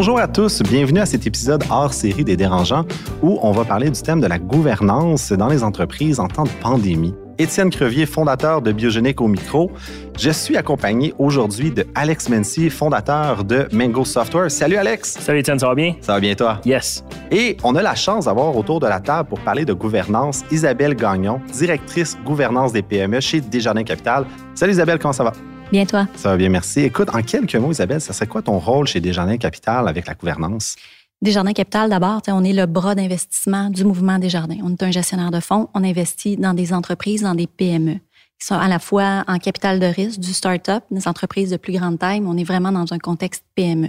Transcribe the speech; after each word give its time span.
Bonjour 0.00 0.18
à 0.18 0.28
tous, 0.28 0.62
bienvenue 0.62 1.00
à 1.00 1.04
cet 1.04 1.26
épisode 1.26 1.62
hors 1.68 1.92
série 1.92 2.24
des 2.24 2.34
dérangeants 2.34 2.86
où 3.20 3.38
on 3.42 3.52
va 3.52 3.66
parler 3.66 3.90
du 3.90 4.00
thème 4.00 4.18
de 4.18 4.26
la 4.26 4.38
gouvernance 4.38 5.30
dans 5.30 5.48
les 5.48 5.62
entreprises 5.62 6.18
en 6.18 6.26
temps 6.26 6.44
de 6.44 6.50
pandémie. 6.62 7.14
Étienne 7.36 7.68
Crevier, 7.68 8.06
fondateur 8.06 8.62
de 8.62 8.72
Biogénique 8.72 9.20
au 9.20 9.28
micro. 9.28 9.70
Je 10.18 10.30
suis 10.30 10.56
accompagné 10.56 11.12
aujourd'hui 11.18 11.70
de 11.70 11.84
Alex 11.94 12.30
Mency, 12.30 12.70
fondateur 12.70 13.44
de 13.44 13.68
Mango 13.72 14.06
Software. 14.06 14.50
Salut 14.50 14.76
Alex. 14.76 15.18
Salut 15.20 15.40
Étienne, 15.40 15.58
ça 15.58 15.68
va 15.68 15.74
bien? 15.74 15.94
Ça 16.00 16.14
va 16.14 16.20
bien 16.20 16.34
toi? 16.34 16.62
Yes. 16.64 17.04
Et 17.30 17.58
on 17.62 17.76
a 17.76 17.82
la 17.82 17.94
chance 17.94 18.24
d'avoir 18.24 18.56
autour 18.56 18.80
de 18.80 18.86
la 18.86 19.00
table 19.00 19.28
pour 19.28 19.40
parler 19.40 19.66
de 19.66 19.74
gouvernance 19.74 20.44
Isabelle 20.50 20.94
Gagnon, 20.94 21.42
directrice 21.52 22.16
gouvernance 22.24 22.72
des 22.72 22.80
PME 22.80 23.20
chez 23.20 23.42
Desjardins 23.42 23.84
Capital. 23.84 24.24
Salut 24.54 24.72
Isabelle, 24.72 24.98
comment 24.98 25.12
ça 25.12 25.24
va? 25.24 25.32
Bien 25.72 25.86
toi? 25.86 26.08
Ça 26.16 26.30
va 26.30 26.36
bien, 26.36 26.48
merci. 26.48 26.80
Écoute, 26.80 27.08
en 27.14 27.22
quelques 27.22 27.54
mots 27.54 27.70
Isabelle, 27.70 28.00
ça 28.00 28.12
serait 28.12 28.26
quoi 28.26 28.42
ton 28.42 28.58
rôle 28.58 28.88
chez 28.88 29.00
Desjardins 29.00 29.36
Capital 29.36 29.86
avec 29.86 30.06
la 30.06 30.14
gouvernance? 30.14 30.74
Desjardins 31.22 31.52
Capital, 31.52 31.90
d'abord, 31.90 32.22
on 32.28 32.42
est 32.42 32.52
le 32.52 32.66
bras 32.66 32.96
d'investissement 32.96 33.70
du 33.70 33.84
mouvement 33.84 34.18
Desjardins. 34.18 34.58
On 34.64 34.72
est 34.72 34.82
un 34.82 34.90
gestionnaire 34.90 35.30
de 35.30 35.38
fonds. 35.38 35.68
On 35.74 35.84
investit 35.84 36.36
dans 36.36 36.54
des 36.54 36.72
entreprises, 36.72 37.22
dans 37.22 37.34
des 37.34 37.46
PME 37.46 38.00
qui 38.40 38.46
sont 38.46 38.54
à 38.54 38.68
la 38.68 38.78
fois 38.78 39.22
en 39.28 39.38
capital 39.38 39.78
de 39.78 39.86
risque, 39.86 40.18
du 40.18 40.32
start-up, 40.32 40.82
des 40.90 41.06
entreprises 41.06 41.50
de 41.50 41.58
plus 41.58 41.74
grande 41.74 41.98
taille, 41.98 42.20
mais 42.20 42.28
on 42.28 42.38
est 42.38 42.44
vraiment 42.44 42.72
dans 42.72 42.90
un 42.92 42.98
contexte 42.98 43.44
PME. 43.54 43.88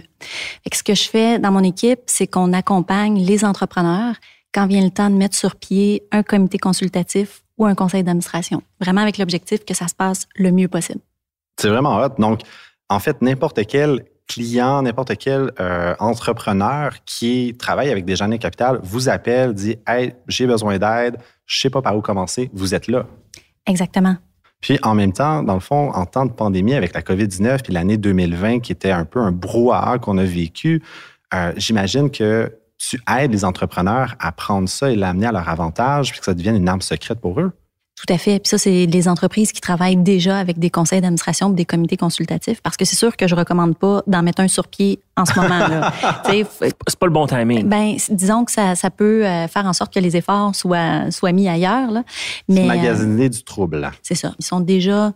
Et 0.66 0.76
ce 0.76 0.84
que 0.84 0.94
je 0.94 1.10
fais 1.10 1.40
dans 1.40 1.52
mon 1.52 1.64
équipe, 1.64 2.02
c'est 2.06 2.28
qu'on 2.28 2.52
accompagne 2.52 3.24
les 3.24 3.46
entrepreneurs 3.46 4.16
quand 4.54 4.68
vient 4.68 4.84
le 4.84 4.92
temps 4.92 5.10
de 5.10 5.16
mettre 5.16 5.38
sur 5.38 5.56
pied 5.56 6.04
un 6.12 6.22
comité 6.22 6.58
consultatif 6.58 7.44
ou 7.58 7.66
un 7.66 7.76
conseil 7.76 8.04
d'administration, 8.04 8.62
vraiment 8.82 9.02
avec 9.02 9.18
l'objectif 9.18 9.64
que 9.64 9.74
ça 9.74 9.88
se 9.88 9.96
passe 9.96 10.28
le 10.36 10.52
mieux 10.52 10.68
possible. 10.68 11.00
C'est 11.58 11.70
vraiment 11.70 11.98
hot. 12.02 12.16
Donc, 12.18 12.42
en 12.90 13.00
fait, 13.00 13.22
n'importe 13.22 13.66
quel 13.68 14.04
client, 14.28 14.82
n'importe 14.82 15.18
quel 15.18 15.52
euh, 15.60 15.94
entrepreneur 16.00 16.94
qui 17.06 17.56
travaille 17.58 17.90
avec 17.90 18.06
des 18.06 18.16
jeunes 18.16 18.38
capital 18.40 18.80
vous 18.84 19.10
appelle, 19.10 19.54
dit 19.54 19.78
Hey, 19.88 20.14
j'ai 20.28 20.48
besoin 20.48 20.78
d'aide, 20.78 21.18
je 21.46 21.60
sais 21.60 21.70
pas 21.70 21.82
par 21.82 21.98
où 21.98 22.02
commencer, 22.02 22.50
vous 22.54 22.74
êtes 22.74 22.88
là. 22.88 23.06
Exactement. 23.68 24.16
Puis 24.62 24.80
en 24.84 24.96
même 24.96 25.12
temps, 25.12 25.44
dans 25.44 25.56
le 25.56 25.60
fond, 25.60 25.92
en 25.92 26.06
temps 26.06 26.26
de 26.26 26.32
pandémie 26.32 26.76
avec 26.76 26.94
la 26.94 27.02
COVID-19 27.02 27.64
puis 27.64 27.74
l'année 27.74 27.98
2020 27.98 28.60
qui 28.60 28.72
était 28.72 28.92
un 28.92 29.06
peu 29.06 29.20
un 29.20 29.32
brouhaha 29.32 29.98
qu'on 29.98 30.18
a 30.18 30.24
vécu, 30.24 30.84
euh, 31.34 31.52
j'imagine 31.58 32.12
que 32.12 32.58
tu 32.78 33.00
aides 33.08 33.32
les 33.32 33.44
entrepreneurs 33.44 34.16
à 34.20 34.32
prendre 34.32 34.70
ça 34.70 34.92
et 34.92 34.96
l'amener 34.96 35.28
à 35.28 35.32
leur 35.32 35.50
avantage 35.50 36.12
puis 36.12 36.20
que 36.20 36.26
ça 36.26 36.34
devienne 36.34 36.56
une 36.56 36.70
arme 36.70 36.82
secrète 36.82 37.20
pour 37.20 37.40
eux. 37.40 37.52
Tout 38.06 38.12
à 38.12 38.18
fait. 38.18 38.40
Puis 38.40 38.50
ça, 38.50 38.58
c'est 38.58 38.88
les 38.88 39.08
entreprises 39.08 39.52
qui 39.52 39.62
travaillent 39.62 39.98
déjà 39.98 40.40
avec 40.40 40.58
des 40.58 40.72
conseils 40.72 41.02
d'administration 41.02 41.50
ou 41.50 41.54
des 41.54 41.66
comités 41.66 41.98
consultatifs, 41.98 42.60
parce 42.62 42.76
que 42.76 42.84
c'est 42.84 42.96
sûr 42.96 43.16
que 43.16 43.28
je 43.28 43.36
recommande 43.36 43.78
pas 43.78 44.02
d'en 44.08 44.24
mettre 44.24 44.42
un 44.42 44.48
sur 44.48 44.68
pied 44.68 45.00
en 45.16 45.26
ce 45.26 45.40
moment. 45.40 45.68
là. 45.68 45.94
c'est 46.26 47.00
pas 47.00 47.06
le 47.06 47.12
bon 47.12 47.28
timing. 47.28 47.70
Ben, 47.70 47.96
disons 48.10 48.44
que 48.44 48.52
ça, 48.52 48.74
ça 48.74 48.90
peut 48.90 49.26
euh, 49.26 49.48
faire 49.48 49.68
en 49.68 49.74
sorte 49.74 49.94
que 49.94 50.00
les 50.00 50.18
efforts 50.18 50.56
soient, 50.56 51.12
soient 51.12 51.32
mis 51.32 51.48
ailleurs. 51.48 51.92
Là. 51.92 52.04
Mais, 52.50 52.66
magasiner 52.66 53.30
du 53.30 53.44
trouble. 53.44 53.92
C'est 54.02 54.16
ça. 54.16 54.34
Ils 54.40 54.46
sont 54.46 54.62
déjà 54.62 55.14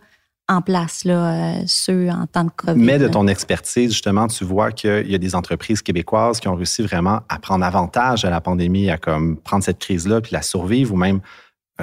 en 0.48 0.62
place, 0.62 1.04
là, 1.04 1.56
euh, 1.56 1.62
ceux 1.66 2.08
en 2.08 2.26
temps 2.26 2.44
de 2.44 2.50
COVID. 2.54 2.80
Mais 2.80 2.98
de 2.98 3.08
ton 3.08 3.26
expertise, 3.26 3.90
justement, 3.90 4.28
tu 4.28 4.44
vois 4.44 4.70
qu'il 4.70 5.10
y 5.10 5.14
a 5.14 5.18
des 5.18 5.34
entreprises 5.34 5.82
québécoises 5.82 6.38
qui 6.38 6.46
ont 6.46 6.54
réussi 6.54 6.82
vraiment 6.82 7.22
à 7.28 7.40
prendre 7.40 7.64
avantage 7.64 8.22
de 8.22 8.28
la 8.28 8.40
pandémie, 8.40 8.88
à 8.90 8.96
comme 8.96 9.38
prendre 9.38 9.64
cette 9.64 9.80
crise-là, 9.80 10.20
puis 10.20 10.32
la 10.32 10.42
survivre, 10.42 10.94
ou 10.94 10.96
même 10.96 11.20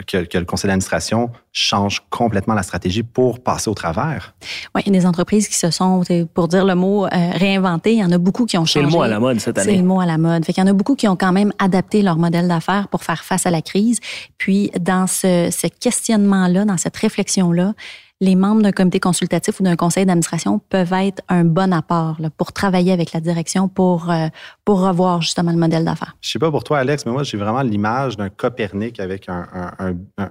que, 0.01 0.37
le 0.37 0.45
conseil 0.45 0.69
d'administration 0.69 1.29
change 1.51 2.03
complètement 2.09 2.55
la 2.55 2.63
stratégie 2.63 3.03
pour 3.03 3.41
passer 3.41 3.69
au 3.69 3.73
travers. 3.73 4.33
Oui, 4.73 4.81
il 4.85 4.93
y 4.93 4.97
a 4.97 4.99
des 4.99 5.05
entreprises 5.05 5.47
qui 5.47 5.55
se 5.55 5.69
sont, 5.69 6.03
pour 6.33 6.47
dire 6.47 6.65
le 6.65 6.75
mot, 6.75 7.05
euh, 7.05 7.09
réinventées. 7.33 7.93
Il 7.93 7.99
y 7.99 8.03
en 8.03 8.11
a 8.11 8.17
beaucoup 8.17 8.45
qui 8.45 8.57
ont 8.57 8.65
changé. 8.65 8.85
C'est 8.85 8.91
le 8.91 8.97
mot 8.97 9.03
à 9.03 9.07
la 9.07 9.19
mode 9.19 9.39
cette 9.39 9.57
année. 9.57 9.71
C'est 9.71 9.77
le 9.77 9.83
mot 9.83 9.99
à 9.99 10.05
la 10.05 10.17
mode. 10.17 10.45
Fait 10.45 10.53
il 10.53 10.59
y 10.59 10.63
en 10.63 10.67
a 10.67 10.73
beaucoup 10.73 10.95
qui 10.95 11.07
ont 11.07 11.15
quand 11.15 11.31
même 11.31 11.53
adapté 11.59 12.01
leur 12.01 12.17
modèle 12.17 12.47
d'affaires 12.47 12.87
pour 12.87 13.03
faire 13.03 13.23
face 13.23 13.45
à 13.45 13.51
la 13.51 13.61
crise. 13.61 13.99
Puis, 14.37 14.71
dans 14.79 15.05
ce, 15.07 15.49
ce 15.51 15.67
questionnement-là, 15.67 16.65
dans 16.65 16.77
cette 16.77 16.97
réflexion-là, 16.97 17.73
les 18.21 18.35
membres 18.35 18.61
d'un 18.61 18.71
comité 18.71 18.99
consultatif 18.99 19.59
ou 19.59 19.63
d'un 19.63 19.75
conseil 19.75 20.05
d'administration 20.05 20.59
peuvent 20.69 20.93
être 20.93 21.21
un 21.29 21.43
bon 21.43 21.73
apport 21.73 22.17
pour 22.37 22.53
travailler 22.53 22.91
avec 22.91 23.13
la 23.13 23.19
direction 23.19 23.67
pour, 23.67 24.09
euh, 24.09 24.27
pour 24.65 24.79
revoir 24.81 25.21
justement 25.21 25.51
le 25.51 25.57
modèle 25.57 25.83
d'affaires. 25.83 26.15
Je 26.21 26.29
sais 26.29 26.39
pas 26.39 26.51
pour 26.51 26.63
toi, 26.63 26.79
Alex, 26.79 27.05
mais 27.05 27.11
moi, 27.11 27.23
j'ai 27.23 27.37
vraiment 27.37 27.61
l'image 27.61 28.17
d'un 28.17 28.29
Copernic 28.29 28.99
avec 28.99 29.27
un, 29.27 29.47
un, 29.79 29.95
un, 30.17 30.29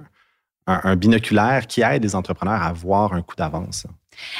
un, 0.65 0.95
binoculaire 0.95 1.67
qui 1.67 1.81
aide 1.81 2.03
les 2.03 2.15
entrepreneurs 2.15 2.61
à 2.61 2.73
voir 2.73 3.13
un 3.13 3.21
coup 3.21 3.35
d'avance. 3.35 3.85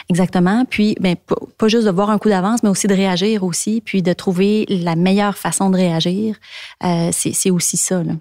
Exactement. 0.09 0.65
Puis, 0.65 0.95
ben, 0.99 1.15
pas 1.57 1.67
juste 1.67 1.85
de 1.85 1.91
voir 1.91 2.09
un 2.09 2.17
coup 2.17 2.29
d'avance, 2.29 2.63
mais 2.63 2.69
aussi 2.69 2.87
de 2.87 2.93
réagir 2.93 3.43
aussi, 3.43 3.81
puis 3.81 4.01
de 4.01 4.13
trouver 4.13 4.65
la 4.69 4.95
meilleure 4.95 5.37
façon 5.37 5.69
de 5.69 5.77
réagir. 5.77 6.35
Euh, 6.83 7.09
c'est 7.11 7.49
aussi 7.49 7.77
ça. 7.77 8.03
Là. 8.03 8.13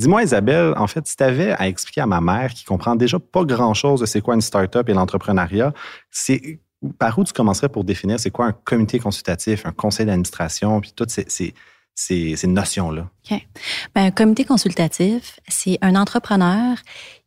Dis-moi, 0.00 0.22
Isabelle, 0.22 0.72
en 0.78 0.86
fait, 0.86 1.06
si 1.06 1.14
tu 1.14 1.22
avais 1.22 1.52
à 1.52 1.68
expliquer 1.68 2.00
à 2.00 2.06
ma 2.06 2.22
mère 2.22 2.54
qui 2.54 2.64
comprend 2.64 2.96
déjà 2.96 3.18
pas 3.18 3.44
grand-chose 3.44 4.00
de 4.00 4.06
c'est 4.06 4.22
quoi 4.22 4.34
une 4.34 4.40
start-up 4.40 4.88
et 4.88 4.94
l'entrepreneuriat, 4.94 5.74
c'est 6.10 6.58
par 6.98 7.18
où 7.18 7.24
tu 7.24 7.34
commencerais 7.34 7.68
pour 7.68 7.84
définir 7.84 8.18
c'est 8.18 8.30
quoi 8.30 8.46
un 8.46 8.52
comité 8.52 8.98
consultatif, 8.98 9.66
un 9.66 9.72
conseil 9.72 10.06
d'administration, 10.06 10.80
puis 10.80 10.92
toutes 10.96 11.10
ces, 11.10 11.26
ces, 11.28 11.54
ces, 12.34 12.46
notions-là? 12.46 13.10
OK. 13.30 13.46
Ben, 13.94 14.06
un 14.06 14.10
comité 14.10 14.46
consultatif, 14.46 15.38
c'est 15.48 15.76
un 15.82 15.94
entrepreneur 15.94 16.78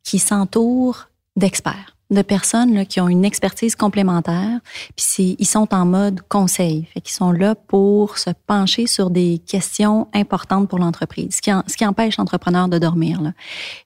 qui 0.03 0.17
s'entoure 0.17 1.09
d'experts 1.35 1.92
de 2.13 2.21
personnes 2.21 2.85
qui 2.85 3.01
ont 3.01 3.09
une 3.09 3.25
expertise 3.25 3.75
complémentaire, 3.75 4.59
puis 4.95 5.35
ils 5.39 5.45
sont 5.45 5.73
en 5.73 5.85
mode 5.85 6.21
conseil, 6.29 6.87
fait 6.93 7.01
qu'ils 7.01 7.13
sont 7.13 7.31
là 7.31 7.55
pour 7.55 8.17
se 8.17 8.29
pencher 8.47 8.87
sur 8.87 9.09
des 9.09 9.41
questions 9.45 10.07
importantes 10.13 10.69
pour 10.69 10.79
l'entreprise, 10.79 11.35
ce 11.35 11.75
qui, 11.75 11.85
empêche 11.85 12.17
l'entrepreneur 12.17 12.67
de 12.67 12.77
dormir. 12.77 13.19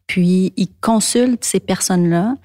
Puis 0.05 0.53
ils 0.55 0.69
consultent 0.81 1.43
ces 1.43 1.59
personnes-là 1.59 2.35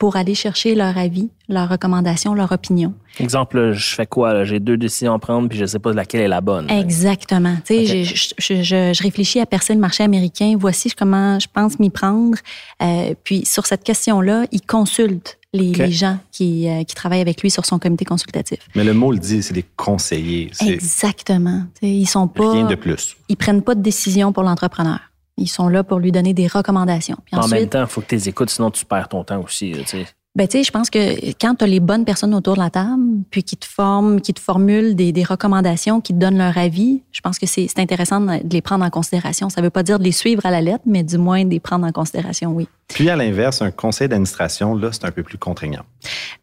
pour 0.00 0.16
aller 0.16 0.34
chercher 0.34 0.74
leur 0.74 0.96
avis, 0.96 1.28
leurs 1.46 1.68
recommandations, 1.68 2.32
leur 2.32 2.52
opinion. 2.52 2.94
Exemple, 3.18 3.72
je 3.72 3.94
fais 3.94 4.06
quoi? 4.06 4.44
J'ai 4.44 4.58
deux 4.58 4.78
décisions 4.78 5.12
à 5.12 5.18
prendre, 5.18 5.46
puis 5.46 5.58
je 5.58 5.64
ne 5.64 5.66
sais 5.66 5.78
pas 5.78 5.92
laquelle 5.92 6.22
est 6.22 6.28
la 6.28 6.40
bonne. 6.40 6.70
Exactement. 6.70 7.54
Tu 7.66 7.86
sais, 7.86 8.04
je, 8.04 8.32
je, 8.38 8.62
je, 8.62 9.02
réfléchis 9.02 9.40
à 9.40 9.46
percer 9.46 9.74
le 9.74 9.78
marché 9.78 10.02
américain. 10.02 10.56
Voici 10.58 10.90
comment 10.92 11.38
je 11.38 11.48
pense 11.52 11.78
m'y 11.78 11.90
prendre. 11.90 12.38
Euh, 12.82 13.12
puis 13.24 13.44
sur 13.44 13.66
cette 13.66 13.84
question-là, 13.84 14.46
il 14.52 14.62
consulte 14.62 15.38
les, 15.52 15.74
les 15.74 15.92
gens 15.92 16.18
qui, 16.32 16.66
euh, 16.66 16.82
qui, 16.84 16.94
travaillent 16.94 17.20
avec 17.20 17.42
lui 17.42 17.50
sur 17.50 17.66
son 17.66 17.78
comité 17.78 18.06
consultatif. 18.06 18.60
Mais 18.74 18.84
le 18.84 18.94
mot 18.94 19.12
le 19.12 19.18
dit, 19.18 19.42
c'est 19.42 19.52
des 19.52 19.66
conseillers. 19.76 20.50
Exactement. 20.66 21.64
ils 21.82 22.06
sont 22.06 22.26
pas. 22.26 22.52
Rien 22.52 22.66
de 22.66 22.74
plus. 22.74 23.18
Ils 23.28 23.36
prennent 23.36 23.62
pas 23.62 23.74
de 23.74 23.82
décision 23.82 24.32
pour 24.32 24.44
l'entrepreneur. 24.44 25.00
Ils 25.40 25.48
sont 25.48 25.68
là 25.68 25.82
pour 25.82 25.98
lui 25.98 26.12
donner 26.12 26.34
des 26.34 26.46
recommandations. 26.46 27.16
en 27.32 27.48
même 27.48 27.68
temps, 27.68 27.80
il 27.80 27.86
faut 27.88 28.00
que 28.00 28.06
tu 28.06 28.14
les 28.14 28.28
écoutes, 28.28 28.50
sinon 28.50 28.70
tu 28.70 28.84
perds 28.84 29.08
ton 29.08 29.24
temps 29.24 29.42
aussi. 29.42 29.74
Ben, 30.36 30.46
tu 30.46 30.58
sais, 30.58 30.64
je 30.64 30.70
pense 30.70 30.90
que 30.90 31.32
quand 31.40 31.56
tu 31.56 31.64
as 31.64 31.66
les 31.66 31.80
bonnes 31.80 32.04
personnes 32.04 32.34
autour 32.34 32.54
de 32.54 32.60
la 32.60 32.70
table, 32.70 33.02
puis 33.30 33.42
qui 33.42 33.56
te 33.56 33.66
forment, 33.66 34.20
qui 34.20 34.32
te 34.32 34.38
formulent 34.38 34.94
des, 34.94 35.10
des 35.10 35.24
recommandations, 35.24 36.00
qui 36.00 36.14
te 36.14 36.18
donnent 36.18 36.38
leur 36.38 36.56
avis, 36.56 37.02
je 37.10 37.20
pense 37.20 37.36
que 37.36 37.46
c'est 37.46 37.66
intéressant 37.78 38.20
de 38.20 38.40
les 38.48 38.62
prendre 38.62 38.84
en 38.84 38.90
considération. 38.90 39.50
Ça 39.50 39.60
ne 39.60 39.66
veut 39.66 39.70
pas 39.70 39.82
dire 39.82 39.98
de 39.98 40.04
les 40.04 40.12
suivre 40.12 40.46
à 40.46 40.52
la 40.52 40.60
lettre, 40.60 40.84
mais 40.86 41.02
du 41.02 41.18
moins 41.18 41.44
de 41.44 41.50
les 41.50 41.58
prendre 41.58 41.84
en 41.84 41.90
considération, 41.90 42.52
oui. 42.52 42.68
Puis 42.86 43.10
à 43.10 43.16
l'inverse, 43.16 43.60
un 43.60 43.72
conseil 43.72 44.08
d'administration, 44.08 44.76
là, 44.76 44.90
c'est 44.92 45.04
un 45.04 45.10
peu 45.10 45.24
plus 45.24 45.38
contraignant. 45.38 45.82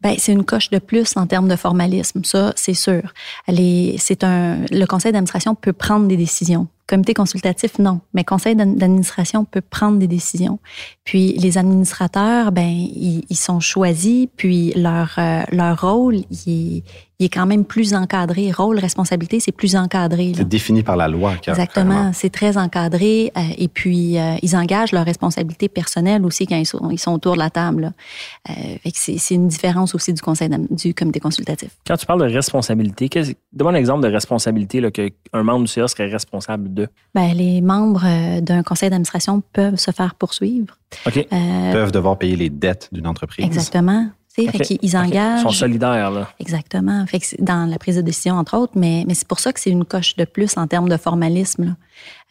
Ben, 0.01 0.15
c'est 0.17 0.33
une 0.33 0.43
coche 0.43 0.69
de 0.69 0.79
plus 0.79 1.15
en 1.15 1.25
termes 1.25 1.47
de 1.47 1.55
formalisme, 1.55 2.25
ça, 2.25 2.51
c'est 2.57 2.73
sûr. 2.73 3.13
C'est 3.47 4.23
un, 4.25 4.57
le 4.69 4.85
conseil 4.85 5.13
d'administration 5.13 5.55
peut 5.55 5.73
prendre 5.73 6.07
des 6.07 6.17
décisions. 6.17 6.67
Comité 6.87 7.13
consultatif, 7.13 7.79
non. 7.79 7.99
Mais 8.13 8.23
conseil 8.23 8.55
d'administration 8.55 9.43
peut 9.43 9.61
prendre 9.61 9.99
des 9.99 10.07
décisions. 10.07 10.57
Puis 11.03 11.33
les 11.33 11.57
administrateurs, 11.57 12.53
ben, 12.53 12.69
ils, 12.69 13.35
sont 13.35 13.59
choisis, 13.59 14.27
puis 14.37 14.71
leur, 14.73 15.13
euh, 15.17 15.43
leur 15.51 15.81
rôle, 15.81 16.15
il, 16.45 16.83
il 17.19 17.25
est 17.25 17.29
quand 17.29 17.47
même 17.47 17.65
plus 17.65 17.95
encadré. 17.95 18.51
Rôle, 18.51 18.77
responsabilité, 18.77 19.39
c'est 19.39 19.51
plus 19.51 19.75
encadré. 19.75 20.33
C'est 20.35 20.47
défini 20.47 20.83
par 20.83 20.95
la 20.95 21.07
loi. 21.07 21.33
Exactement. 21.47 22.11
C'est 22.13 22.29
très 22.29 22.57
encadré. 22.57 23.31
Euh, 23.35 23.41
et 23.57 23.67
puis, 23.67 24.19
euh, 24.19 24.35
ils 24.43 24.55
engagent 24.55 24.91
leur 24.91 25.03
responsabilité 25.03 25.67
personnelle 25.67 26.23
aussi 26.25 26.45
quand 26.45 26.57
ils 26.57 26.65
sont, 26.67 26.91
ils 26.91 26.99
sont 26.99 27.13
autour 27.13 27.33
de 27.33 27.39
la 27.39 27.49
table. 27.49 27.91
Euh, 28.49 28.53
c'est 28.93 29.33
une 29.33 29.47
différence 29.47 29.95
aussi 29.95 30.13
du 30.13 30.21
conseil 30.21 30.49
du 30.69 30.93
comité 30.93 31.19
consultatif. 31.19 31.71
Quand 31.87 31.97
tu 31.97 32.05
parles 32.05 32.21
de 32.21 32.31
responsabilité, 32.31 33.09
donne 33.51 33.67
un 33.67 33.79
exemple 33.79 34.03
de 34.03 34.13
responsabilité 34.13 34.79
qu'un 34.91 35.43
membre 35.43 35.65
du 35.65 35.71
CA 35.71 35.87
serait 35.87 36.09
responsable 36.09 36.71
de. 36.71 36.87
Ben, 37.15 37.33
les 37.33 37.61
membres 37.61 38.05
d'un 38.41 38.61
conseil 38.61 38.91
d'administration 38.91 39.41
peuvent 39.53 39.77
se 39.77 39.89
faire 39.89 40.13
poursuivre. 40.13 40.77
OK. 41.07 41.27
peuvent 41.29 41.91
devoir 41.91 42.17
payer 42.17 42.35
les 42.35 42.49
dettes 42.49 42.89
d'une 42.91 43.07
entreprise. 43.07 43.43
Exactement. 43.43 44.07
Ils 44.37 44.97
engagent. 44.97 45.41
Ils 45.41 45.43
sont 45.43 45.49
solidaires, 45.49 46.11
là. 46.11 46.29
Exactement. 46.39 47.05
Fait 47.07 47.19
que 47.19 47.25
dans 47.39 47.69
la 47.69 47.77
prise 47.77 47.95
de 47.95 48.01
décision, 48.01 48.35
entre 48.35 48.57
autres, 48.57 48.73
mais, 48.75 49.03
mais 49.07 49.13
c'est 49.13 49.27
pour 49.27 49.39
ça 49.39 49.51
que 49.51 49.59
c'est 49.59 49.71
une 49.71 49.85
coche 49.85 50.15
de 50.15 50.25
plus 50.25 50.57
en 50.57 50.67
termes 50.67 50.89
de 50.89 50.97
formalisme, 50.97 51.75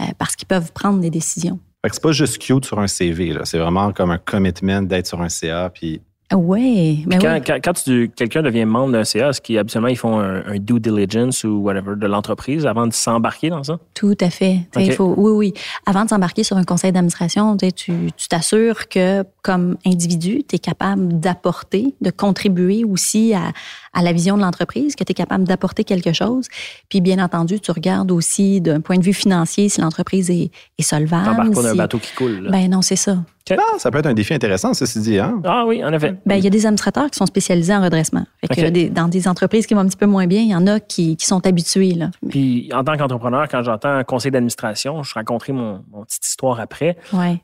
euh, 0.00 0.04
parce 0.18 0.36
qu'ils 0.36 0.48
peuvent 0.48 0.72
prendre 0.72 1.00
des 1.00 1.10
décisions. 1.10 1.58
Fait 1.82 1.90
que 1.90 1.96
c'est 1.96 2.02
pas 2.02 2.12
juste 2.12 2.38
cute 2.38 2.64
sur 2.64 2.78
un 2.78 2.86
CV, 2.86 3.32
là. 3.32 3.44
C'est 3.44 3.58
vraiment 3.58 3.92
comme 3.92 4.10
un 4.10 4.18
commitment 4.18 4.82
d'être 4.82 5.06
sur 5.06 5.20
un 5.20 5.28
CA, 5.28 5.70
puis 5.72 6.00
Oui, 6.34 7.04
mais 7.06 7.18
quand, 7.18 7.34
oui. 7.34 7.40
quand, 7.46 7.58
quand 7.62 7.72
tu- 7.74 8.10
quelqu'un 8.14 8.42
devient 8.42 8.64
membre 8.64 8.92
d'un 8.92 9.04
CA, 9.04 9.28
est-ce 9.28 9.40
qu'habituellement 9.40 9.88
ils 9.88 9.96
font 9.96 10.18
un, 10.18 10.44
un 10.46 10.58
due 10.58 10.80
diligence 10.80 11.44
ou 11.44 11.58
whatever 11.62 11.94
de 11.96 12.06
l'entreprise 12.06 12.66
avant 12.66 12.86
de 12.88 12.92
s'embarquer 12.92 13.48
dans 13.50 13.62
ça? 13.62 13.78
Tout 13.94 14.16
à 14.20 14.28
fait. 14.30 14.60
Tu 14.72 14.80
il 14.82 14.92
faut, 14.92 15.14
oui, 15.16 15.30
oui. 15.30 15.54
Avant 15.86 16.04
de 16.04 16.08
s'embarquer 16.08 16.42
sur 16.42 16.56
un 16.56 16.64
conseil 16.64 16.90
d'administration, 16.90 17.56
tu 17.56 17.72
tu 17.72 17.92
tu 18.16 18.28
t'assures 18.28 18.88
que, 18.88 19.22
comme 19.42 19.76
individu, 19.86 20.42
tu 20.48 20.56
es 20.56 20.58
capable 20.58 21.20
d'apporter, 21.20 21.94
de 22.00 22.10
contribuer 22.10 22.82
aussi 22.84 23.32
à, 23.32 23.52
à 23.92 24.02
la 24.02 24.12
vision 24.12 24.36
de 24.36 24.42
l'entreprise, 24.42 24.96
que 24.96 25.04
tu 25.04 25.12
es 25.12 25.14
capable 25.14 25.44
d'apporter 25.44 25.84
quelque 25.84 26.12
chose. 26.12 26.48
Puis, 26.88 27.00
bien 27.00 27.22
entendu, 27.22 27.60
tu 27.60 27.70
regardes 27.70 28.10
aussi 28.10 28.60
d'un 28.60 28.80
point 28.80 28.98
de 28.98 29.04
vue 29.04 29.12
financier 29.14 29.68
si 29.68 29.80
l'entreprise 29.80 30.28
est, 30.30 30.50
est 30.78 30.82
solvable. 30.82 31.24
T'embarques 31.26 31.54
pas 31.54 31.62
d'un 31.62 31.70
si- 31.72 31.76
bateau 31.78 31.98
qui 31.98 32.12
coule. 32.14 32.40
là. 32.42 32.50
Ben 32.50 32.68
non, 32.68 32.82
c'est 32.82 32.96
ça. 32.96 33.18
Ah, 33.50 33.78
ça 33.78 33.90
peut 33.90 33.98
être 33.98 34.06
un 34.06 34.14
défi 34.14 34.34
intéressant, 34.34 34.74
ceci 34.74 35.00
dit. 35.00 35.18
Hein? 35.18 35.40
ah 35.44 35.64
oui, 35.66 35.84
en 35.84 35.92
effet. 35.92 36.16
Ben, 36.26 36.34
il 36.36 36.42
y 36.44 36.46
a 36.46 36.50
des 36.50 36.66
administrateurs 36.66 37.10
qui 37.10 37.16
sont 37.16 37.26
spécialisés 37.26 37.74
en 37.74 37.82
redressement. 37.82 38.26
Fait 38.40 38.48
que 38.62 38.68
des- 38.70 38.88
dans 38.90 39.06
des 39.08 39.28
entreprises 39.28 39.66
qui 39.66 39.74
vont 39.74 39.80
un 39.80 39.86
petit 39.86 39.96
peu 39.96 40.06
moins 40.06 40.26
bien, 40.26 40.40
il 40.40 40.48
y 40.50 40.54
en 40.54 40.66
a 40.66 40.80
qui, 40.80 41.16
qui 41.16 41.26
sont 41.26 41.46
habitués. 41.46 41.92
Là. 41.94 42.10
Puis 42.28 42.68
en 42.74 42.82
tant 42.82 42.96
qu'entrepreneur, 42.96 43.46
quand 43.48 43.62
j'entends 43.62 43.90
un 43.94 44.04
conseil 44.04 44.30
d'administration, 44.32 45.02
je 45.02 45.14
raconterai 45.14 45.52
mon, 45.52 45.84
mon 45.92 46.04
petite 46.04 46.26
histoire 46.26 46.58
après. 46.60 46.96
Ouais. 47.12 47.40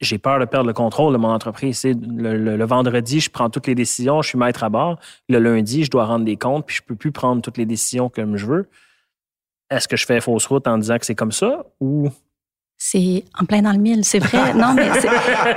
J'ai 0.00 0.18
peur 0.18 0.40
de 0.40 0.46
perdre 0.46 0.66
le 0.66 0.72
contrôle 0.72 1.12
de 1.12 1.18
mon 1.18 1.28
entreprise. 1.28 1.78
C'est 1.78 1.92
Le, 1.94 2.36
le- 2.36 2.56
le 2.56 2.64
vendredi, 2.64 3.20
je 3.20 3.30
prends 3.30 3.50
toutes 3.50 3.66
les 3.68 3.74
décisions, 3.76 4.22
je 4.22 4.28
suis 4.30 4.38
maître 4.38 4.64
à 4.64 4.68
bord. 4.68 4.98
Le 5.28 5.38
lundi, 5.38 5.84
je 5.84 5.90
dois 5.90 6.06
rendre 6.06 6.24
des 6.24 6.36
comptes, 6.36 6.66
puis 6.66 6.76
je 6.76 6.82
peux 6.82 6.96
plus 6.96 7.12
prendre 7.12 7.40
toutes 7.42 7.58
les 7.58 7.66
décisions 7.66 8.08
comme 8.08 8.36
je 8.36 8.46
veux. 8.46 8.68
Est-ce 9.70 9.86
que 9.86 9.96
je 9.96 10.06
fais 10.06 10.20
fausse 10.20 10.46
route 10.46 10.66
en 10.66 10.78
disant 10.78 10.96
que 10.98 11.06
c'est 11.06 11.14
comme 11.14 11.32
ça 11.32 11.64
ou 11.80 12.08
C'est 12.78 13.24
en 13.40 13.44
plein 13.46 13.62
dans 13.62 13.72
le 13.72 13.78
mille, 13.78 14.04
c'est 14.04 14.18
vrai. 14.18 14.52
Non, 14.54 14.74
mais 14.74 14.88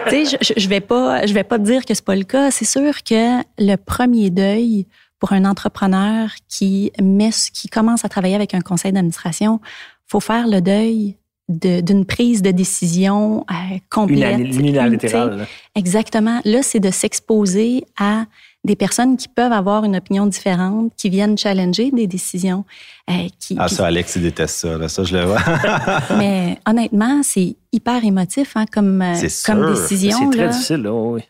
tu 0.09 0.25
sais, 0.25 0.37
je, 0.41 0.53
je, 0.61 0.69
vais 0.69 0.79
pas, 0.79 1.25
je 1.25 1.33
vais 1.33 1.43
pas 1.43 1.59
te 1.59 1.63
dire 1.63 1.85
que 1.85 1.93
c'est 1.93 2.03
pas 2.05 2.15
le 2.15 2.23
cas. 2.23 2.49
C'est 2.51 2.65
sûr 2.65 3.03
que 3.03 3.39
le 3.57 3.75
premier 3.75 4.29
deuil 4.29 4.87
pour 5.19 5.33
un 5.33 5.43
entrepreneur 5.43 6.29
qui 6.47 6.91
met, 7.01 7.31
qui 7.53 7.67
commence 7.67 8.05
à 8.05 8.09
travailler 8.09 8.35
avec 8.35 8.53
un 8.53 8.61
conseil 8.61 8.93
d'administration, 8.93 9.59
faut 10.07 10.21
faire 10.21 10.47
le 10.47 10.61
deuil 10.61 11.17
de- 11.49 11.81
d'une 11.81 12.05
prise 12.05 12.41
de 12.41 12.51
décision 12.51 13.45
euh, 13.51 13.77
complète. 13.89 14.39
unilatérale? 14.39 15.45
Exactement. 15.75 16.39
Là, 16.45 16.63
c'est 16.63 16.79
de 16.79 16.89
s'exposer 16.91 17.83
à 17.99 18.25
des 18.65 18.75
personnes 18.75 19.15
qui 19.17 19.27
peuvent 19.29 19.53
avoir 19.53 19.85
une 19.85 19.95
opinion 19.95 20.25
différente, 20.25 20.91
qui 20.97 21.09
viennent 21.09 21.37
challenger 21.37 21.91
des 21.91 22.07
décisions. 22.07 22.65
euh, 23.09 23.13
qui, 23.39 23.55
Ah, 23.57 23.67
ça, 23.69 23.87
Alex, 23.87 24.15
il 24.17 24.21
déteste 24.23 24.55
ça. 24.57 24.77
Là. 24.77 24.89
Ça, 24.89 25.03
je 25.03 25.15
le 25.17 25.23
vois. 25.25 25.39
mais 26.17 26.59
honnêtement, 26.67 27.21
c'est 27.23 27.55
hyper 27.71 28.03
émotif 28.03 28.51
hein, 28.55 28.65
comme, 28.71 29.01
euh, 29.01 29.15
C'est 29.15 29.45
comme 29.51 29.65
sûr. 29.65 29.81
décision. 29.81 30.17
C'est 30.19 30.29
très 30.37 30.45
là. 30.45 30.51
difficile, 30.51 30.77
là, 30.83 30.93
oui. 30.93 31.21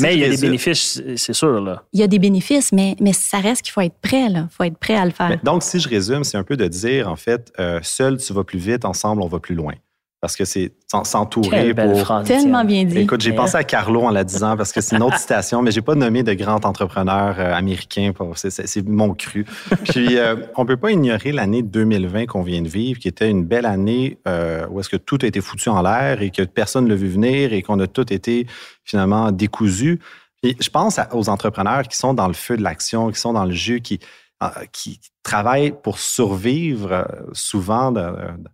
Mais 0.00 0.14
il 0.14 0.20
y 0.20 0.24
a 0.24 0.28
des 0.30 0.38
bénéfices, 0.38 0.94
c'est- 0.94 1.16
c'est 1.16 1.32
sûr. 1.32 1.60
Là. 1.60 1.84
Il 1.92 2.00
y 2.00 2.02
a 2.02 2.06
des 2.08 2.18
bénéfices, 2.18 2.72
mais, 2.72 2.96
mais 3.00 3.12
ça 3.12 3.38
reste 3.38 3.62
qu'il 3.62 3.72
faut 3.72 3.80
être 3.82 3.98
prêt. 4.02 4.24
Il 4.28 4.46
faut 4.50 4.64
être 4.64 4.76
prêt 4.78 4.96
à 4.96 5.04
le 5.04 5.12
faire. 5.12 5.28
Mais 5.28 5.38
donc, 5.44 5.62
si 5.62 5.78
je 5.78 5.88
résume, 5.88 6.24
c'est 6.24 6.36
un 6.36 6.42
peu 6.42 6.56
de 6.56 6.66
dire, 6.66 7.08
en 7.08 7.16
fait, 7.16 7.52
euh, 7.60 7.78
seul 7.82 8.16
tu 8.18 8.32
vas 8.32 8.42
plus 8.44 8.58
vite, 8.58 8.84
ensemble 8.84 9.22
on 9.22 9.28
va 9.28 9.38
plus 9.38 9.54
loin. 9.54 9.74
Parce 10.22 10.36
que 10.36 10.44
c'est 10.44 10.70
s'en- 10.88 11.02
s'entourer 11.02 11.74
pour. 11.74 11.98
phrase. 11.98 12.28
Tellement 12.28 12.64
bien 12.64 12.84
dit. 12.84 12.96
Écoute, 13.00 13.20
j'ai 13.22 13.32
pensé 13.32 13.56
à 13.56 13.64
Carlo 13.64 14.02
en 14.02 14.10
la 14.10 14.22
disant 14.22 14.56
parce 14.56 14.70
que 14.72 14.80
c'est 14.80 14.94
une 14.94 15.02
autre 15.02 15.18
citation, 15.18 15.62
mais 15.62 15.72
j'ai 15.72 15.82
pas 15.82 15.96
nommé 15.96 16.22
de 16.22 16.32
grand 16.34 16.64
entrepreneur 16.64 17.34
euh, 17.40 17.52
américain. 17.52 18.12
pour- 18.14 18.38
c'est- 18.38 18.88
mon 18.88 19.14
cru. 19.14 19.44
Puis, 19.82 20.16
euh, 20.18 20.36
on 20.56 20.64
peut 20.64 20.76
pas 20.76 20.92
ignorer 20.92 21.32
l'année 21.32 21.62
2020 21.62 22.26
qu'on 22.26 22.42
vient 22.42 22.62
de 22.62 22.68
vivre, 22.68 23.00
qui 23.00 23.08
était 23.08 23.28
une 23.28 23.44
belle 23.44 23.66
année 23.66 24.18
euh, 24.28 24.64
où 24.70 24.78
est-ce 24.78 24.88
que 24.88 24.96
tout 24.96 25.18
a 25.22 25.26
été 25.26 25.40
foutu 25.40 25.68
en 25.70 25.82
l'air 25.82 26.22
et 26.22 26.30
que 26.30 26.42
personne 26.42 26.84
ne 26.84 26.90
l'a 26.90 26.94
vu 26.94 27.08
venir 27.08 27.52
et 27.52 27.60
qu'on 27.62 27.80
a 27.80 27.88
tout 27.88 28.12
été 28.12 28.46
finalement 28.84 29.32
décousu. 29.32 29.98
Je 30.44 30.68
pense 30.70 31.00
à- 31.00 31.08
aux 31.16 31.28
entrepreneurs 31.30 31.82
qui 31.88 31.96
sont 31.96 32.14
dans 32.14 32.28
le 32.28 32.32
feu 32.34 32.56
de 32.56 32.62
l'action, 32.62 33.10
qui 33.10 33.18
sont 33.18 33.32
dans 33.32 33.44
le 33.44 33.50
jus, 33.52 33.80
qui, 33.80 33.98
euh, 34.40 34.46
qui 34.70 35.00
travaillent 35.24 35.74
pour 35.82 35.98
survivre 35.98 37.08
souvent 37.32 37.90
de- 37.90 38.00
de- 38.00 38.48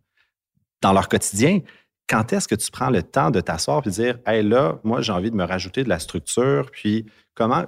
dans 0.83 0.93
leur 0.93 1.09
quotidien. 1.09 1.61
Quand 2.09 2.33
est-ce 2.33 2.49
que 2.49 2.55
tu 2.55 2.71
prends 2.71 2.89
le 2.91 3.03
temps 3.03 3.31
de 3.31 3.41
t'asseoir 3.41 3.83
et 3.85 3.89
de 3.89 3.95
dire, 3.95 4.19
hey 4.27 4.43
là, 4.43 4.79
moi, 4.85 5.03
j'ai 5.03 5.13
envie 5.13 5.31
de 5.31 5.37
me 5.37 5.45
rajouter 5.45 5.85
de 5.85 5.89
la 5.89 5.99
structure, 5.99 6.71
puis 6.73 7.05
comment. 7.35 7.63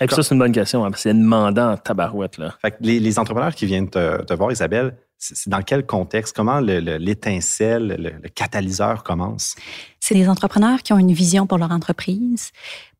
Et 0.00 0.06
puis 0.06 0.14
ça, 0.14 0.22
c'est 0.22 0.34
une 0.34 0.38
bonne 0.40 0.52
question. 0.52 0.84
hein, 0.84 0.90
parce 0.90 1.02
que 1.04 1.08
C'est 1.10 1.14
demandant 1.14 1.72
en 1.72 1.76
tabarouette. 1.78 2.36
Là. 2.36 2.54
Fait 2.60 2.72
que 2.72 2.76
les, 2.80 3.00
les 3.00 3.18
entrepreneurs 3.18 3.54
qui 3.54 3.64
viennent 3.64 3.88
te, 3.88 4.22
te 4.22 4.34
voir, 4.34 4.52
Isabelle, 4.52 4.94
c'est 5.18 5.48
dans 5.48 5.62
quel 5.62 5.86
contexte? 5.86 6.36
Comment 6.36 6.60
le- 6.60 6.80
le- 6.80 6.98
l'étincelle, 6.98 7.96
le, 7.98 8.10
le 8.22 8.28
catalyseur 8.28 9.02
commence? 9.02 9.54
C'est 9.98 10.14
des 10.14 10.28
entrepreneurs 10.28 10.82
qui 10.82 10.92
ont 10.92 10.98
une 10.98 11.12
vision 11.12 11.46
pour 11.46 11.56
leur 11.56 11.70
entreprise, 11.72 12.50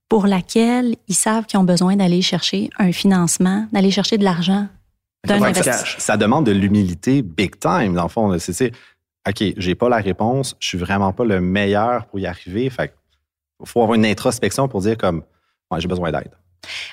pour 0.08 0.26
laquelle 0.26 0.96
ils 1.08 1.14
savent 1.14 1.44
qu'ils 1.44 1.58
ont 1.60 1.64
besoin 1.64 1.96
d'aller 1.96 2.22
chercher 2.22 2.70
un 2.78 2.92
financement, 2.92 3.68
d'aller 3.72 3.90
chercher 3.90 4.16
de 4.16 4.24
l'argent 4.24 4.66
d'un 5.26 5.52
ça, 5.54 5.84
ça 5.98 6.16
demande 6.16 6.46
de 6.46 6.52
l'humilité 6.52 7.20
big 7.20 7.58
time, 7.58 7.94
dans 7.94 8.04
le 8.04 8.08
fond. 8.08 8.38
c'est, 8.38 8.72
OK, 9.28 9.42
j'ai 9.56 9.74
pas 9.74 9.88
la 9.88 9.98
réponse, 9.98 10.56
je 10.60 10.68
suis 10.68 10.78
vraiment 10.78 11.12
pas 11.12 11.24
le 11.24 11.40
meilleur 11.40 12.06
pour 12.06 12.18
y 12.18 12.26
arriver. 12.26 12.70
Fait 12.70 12.94
il 13.60 13.68
faut 13.68 13.82
avoir 13.82 13.94
une 13.94 14.06
introspection 14.06 14.68
pour 14.68 14.80
dire 14.80 14.96
comme, 14.98 15.22
Ouais, 15.70 15.80
j'ai 15.80 15.88
besoin 15.88 16.12
d'aide. 16.12 16.30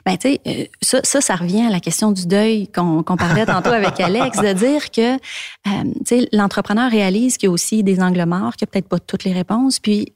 Ben, 0.05 0.17
tu 0.17 0.33
sais, 0.33 0.41
euh, 0.47 0.65
ça, 0.81 0.99
ça, 1.03 1.21
ça 1.21 1.35
revient 1.35 1.63
à 1.63 1.69
la 1.69 1.79
question 1.79 2.11
du 2.11 2.27
deuil 2.27 2.67
qu'on 2.67 3.03
parlait 3.03 3.45
tantôt 3.45 3.71
avec 3.71 3.99
Alex, 3.99 4.39
de 4.39 4.53
dire 4.53 4.91
que, 4.91 5.15
euh, 5.15 5.83
tu 6.05 6.19
sais, 6.19 6.29
l'entrepreneur 6.31 6.91
réalise 6.91 7.37
qu'il 7.37 7.47
y 7.47 7.49
a 7.49 7.53
aussi 7.53 7.83
des 7.83 8.01
angles 8.01 8.25
morts, 8.25 8.55
qu'il 8.55 8.65
n'y 8.65 8.69
a 8.69 8.71
peut-être 8.71 8.87
pas 8.87 8.99
toutes 8.99 9.23
les 9.23 9.33
réponses. 9.33 9.79
Puis, 9.79 10.13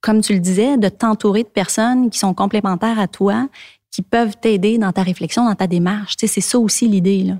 comme 0.00 0.20
tu 0.20 0.34
le 0.34 0.40
disais, 0.40 0.76
de 0.76 0.88
t'entourer 0.88 1.42
de 1.42 1.48
personnes 1.48 2.10
qui 2.10 2.18
sont 2.18 2.34
complémentaires 2.34 2.98
à 2.98 3.08
toi, 3.08 3.48
qui 3.90 4.02
peuvent 4.02 4.36
t'aider 4.40 4.78
dans 4.78 4.92
ta 4.92 5.02
réflexion, 5.02 5.44
dans 5.44 5.54
ta 5.54 5.66
démarche. 5.66 6.16
Tu 6.16 6.26
sais, 6.26 6.34
c'est 6.34 6.40
ça 6.40 6.58
aussi 6.58 6.88
l'idée, 6.88 7.24
là. 7.24 7.34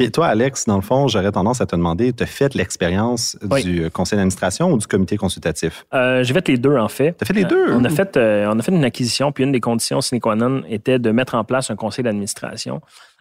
Puis 0.00 0.10
toi, 0.10 0.28
Alex, 0.28 0.64
dans 0.64 0.76
le 0.76 0.80
fond, 0.82 1.08
j'aurais 1.08 1.30
tendance 1.30 1.60
à 1.60 1.66
te 1.66 1.76
demander, 1.76 2.14
tu 2.14 2.22
as 2.22 2.26
fait 2.26 2.54
l'expérience 2.54 3.36
Oui. 3.50 3.62
du 3.62 3.90
conseil 3.90 4.16
d'administration 4.16 4.72
ou 4.72 4.78
du 4.78 4.86
comité 4.86 5.18
consultatif? 5.18 5.84
Euh, 5.92 6.22
J'ai 6.24 6.32
fait 6.32 6.48
les 6.48 6.56
deux, 6.56 6.78
en 6.78 6.88
fait. 6.88 7.14
Tu 7.18 7.22
as 7.22 7.26
fait 7.26 7.34
les 7.34 7.44
deux? 7.44 7.68
Euh, 7.68 7.76
on, 7.78 7.84
a 7.84 7.90
fait, 7.90 8.16
euh, 8.16 8.50
on 8.50 8.58
a 8.58 8.62
fait 8.62 8.72
une 8.72 8.82
acquisition, 8.84 9.30
puis 9.30 9.44
une 9.44 9.52
des 9.52 9.60
conditions 9.60 10.00
sine 10.00 10.18
qua 10.18 10.36
non 10.36 10.62
était 10.70 10.98
de 10.98 11.10
mettre 11.10 11.34
en 11.34 11.44
place 11.44 11.70
un 11.70 11.76
conseil 11.76 12.02
d'administration. 12.02 12.80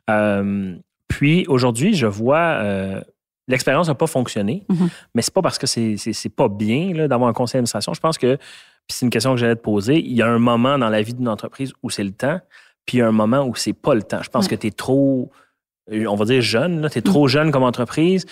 Euh, 0.09 0.73
puis 1.09 1.45
aujourd'hui, 1.49 1.95
je 1.95 2.07
vois 2.07 2.37
euh, 2.61 3.01
l'expérience 3.49 3.89
n'a 3.89 3.95
pas 3.95 4.07
fonctionné, 4.07 4.63
Mhm. 4.69 4.87
mais 5.15 5.21
c'est 5.21 5.33
pas 5.33 5.41
parce 5.41 5.57
que 5.57 5.67
c'est 5.67 6.29
pas 6.33 6.47
bien 6.47 7.07
d'avoir 7.07 7.29
un 7.29 7.33
conseil 7.33 7.55
d'administration. 7.59 7.93
Je 7.93 7.99
pense 7.99 8.17
que, 8.17 8.37
puis 8.37 8.95
c'est 8.95 9.05
une 9.05 9.09
question 9.11 9.31
que 9.33 9.37
j'allais 9.41 9.57
te 9.57 9.61
poser, 9.61 9.99
il 9.99 10.13
y 10.15 10.21
a 10.21 10.27
un 10.27 10.39
moment 10.39 10.77
dans 10.79 10.87
la 10.89 11.01
vie 11.01 11.13
d'une 11.13 11.27
entreprise 11.27 11.73
où 11.83 11.89
c'est 11.89 12.05
le 12.05 12.11
temps, 12.11 12.39
puis 12.85 12.97
il 12.97 12.99
y 13.01 13.03
a 13.03 13.07
un 13.09 13.11
moment 13.11 13.43
où 13.45 13.53
c'est 13.55 13.73
pas 13.73 13.95
le 13.95 14.01
temps. 14.03 14.21
Je 14.23 14.29
pense 14.29 14.47
que 14.47 14.55
tu 14.55 14.67
es 14.67 14.71
trop, 14.71 15.29
euh, 15.33 15.35
on 16.07 16.15
va 16.15 16.25
dire 16.25 16.41
jeune, 16.41 16.87
tu 16.91 16.99
es 16.99 17.01
trop 17.01 17.27
jeune 17.27 17.51
comme 17.51 17.63
entreprise. 17.63 18.25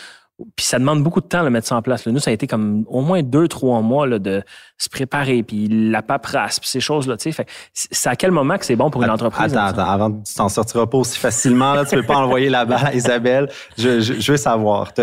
Puis 0.55 0.67
ça 0.67 0.77
demande 0.77 1.01
beaucoup 1.03 1.19
de 1.19 1.25
temps 1.25 1.43
de 1.43 1.49
mettre 1.49 1.65
ça 1.67 1.75
en 1.75 1.81
place. 1.81 2.05
là. 2.05 2.11
Nous, 2.11 2.19
ça 2.19 2.29
a 2.29 2.33
été 2.33 2.45
comme 2.45 2.85
au 2.89 3.01
moins 3.01 3.23
deux, 3.23 3.47
trois 3.47 3.81
mois 3.81 4.05
là, 4.05 4.19
de 4.19 4.43
se 4.77 4.87
préparer, 4.87 5.41
puis 5.41 5.67
la 5.67 6.03
paperasse, 6.03 6.59
puis 6.59 6.69
ces 6.69 6.79
choses-là. 6.79 7.17
tu 7.17 7.23
sais. 7.23 7.31
Fait 7.31 7.45
que 7.45 7.49
C'est 7.73 8.07
à 8.07 8.15
quel 8.15 8.29
moment 8.29 8.55
que 8.59 8.65
c'est 8.65 8.75
bon 8.75 8.91
pour 8.91 9.01
une 9.03 9.09
entreprise? 9.09 9.57
Attends, 9.57 9.79
attends, 9.81 9.89
avant 9.89 10.09
de 10.11 10.23
tu 10.23 10.35
t'en 10.35 10.47
sortiras 10.47 10.85
pas 10.85 10.99
aussi 10.99 11.17
facilement, 11.17 11.73
là, 11.73 11.85
tu 11.85 11.95
peux 11.95 12.03
pas 12.03 12.17
envoyer 12.23 12.49
la 12.49 12.65
balle 12.65 12.85
à 12.85 12.93
Isabelle. 12.93 13.49
Je, 13.79 13.99
je, 13.99 14.13
je 14.19 14.31
veux 14.31 14.37
savoir, 14.37 14.93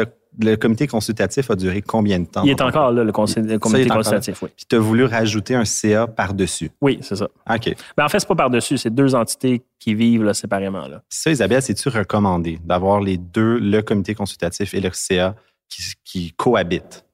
le 0.40 0.56
comité 0.56 0.86
consultatif 0.86 1.50
a 1.50 1.56
duré 1.56 1.82
combien 1.82 2.18
de 2.18 2.26
temps? 2.26 2.42
Il 2.44 2.50
est 2.50 2.60
encore 2.60 2.92
là, 2.92 3.04
le, 3.04 3.12
conseil, 3.12 3.42
le 3.42 3.54
il 3.54 3.58
comité 3.58 3.88
consultatif, 3.88 4.42
oui. 4.42 4.50
Puis 4.56 4.66
tu 4.68 4.76
as 4.76 4.78
voulu 4.78 5.04
rajouter 5.04 5.54
un 5.54 5.64
CA 5.64 6.06
par-dessus. 6.06 6.70
Oui, 6.80 6.98
c'est 7.02 7.16
ça. 7.16 7.28
OK. 7.50 7.74
Mais 7.96 8.04
en 8.04 8.08
fait, 8.08 8.20
c'est 8.20 8.28
pas 8.28 8.34
par-dessus, 8.34 8.78
c'est 8.78 8.94
deux 8.94 9.14
entités 9.14 9.62
qui 9.78 9.94
vivent 9.94 10.24
là, 10.24 10.34
séparément. 10.34 10.86
Là. 10.86 11.02
Ça, 11.08 11.30
Isabelle, 11.30 11.62
c'est-tu 11.62 11.88
recommandé 11.88 12.58
d'avoir 12.64 13.00
les 13.00 13.16
deux, 13.16 13.58
le 13.58 13.82
comité 13.82 14.14
consultatif 14.14 14.74
et 14.74 14.80
le 14.80 14.90
CA, 14.92 15.34
qui, 15.68 15.82
qui 16.04 16.32
cohabitent? 16.32 17.04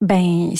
Ben, 0.00 0.50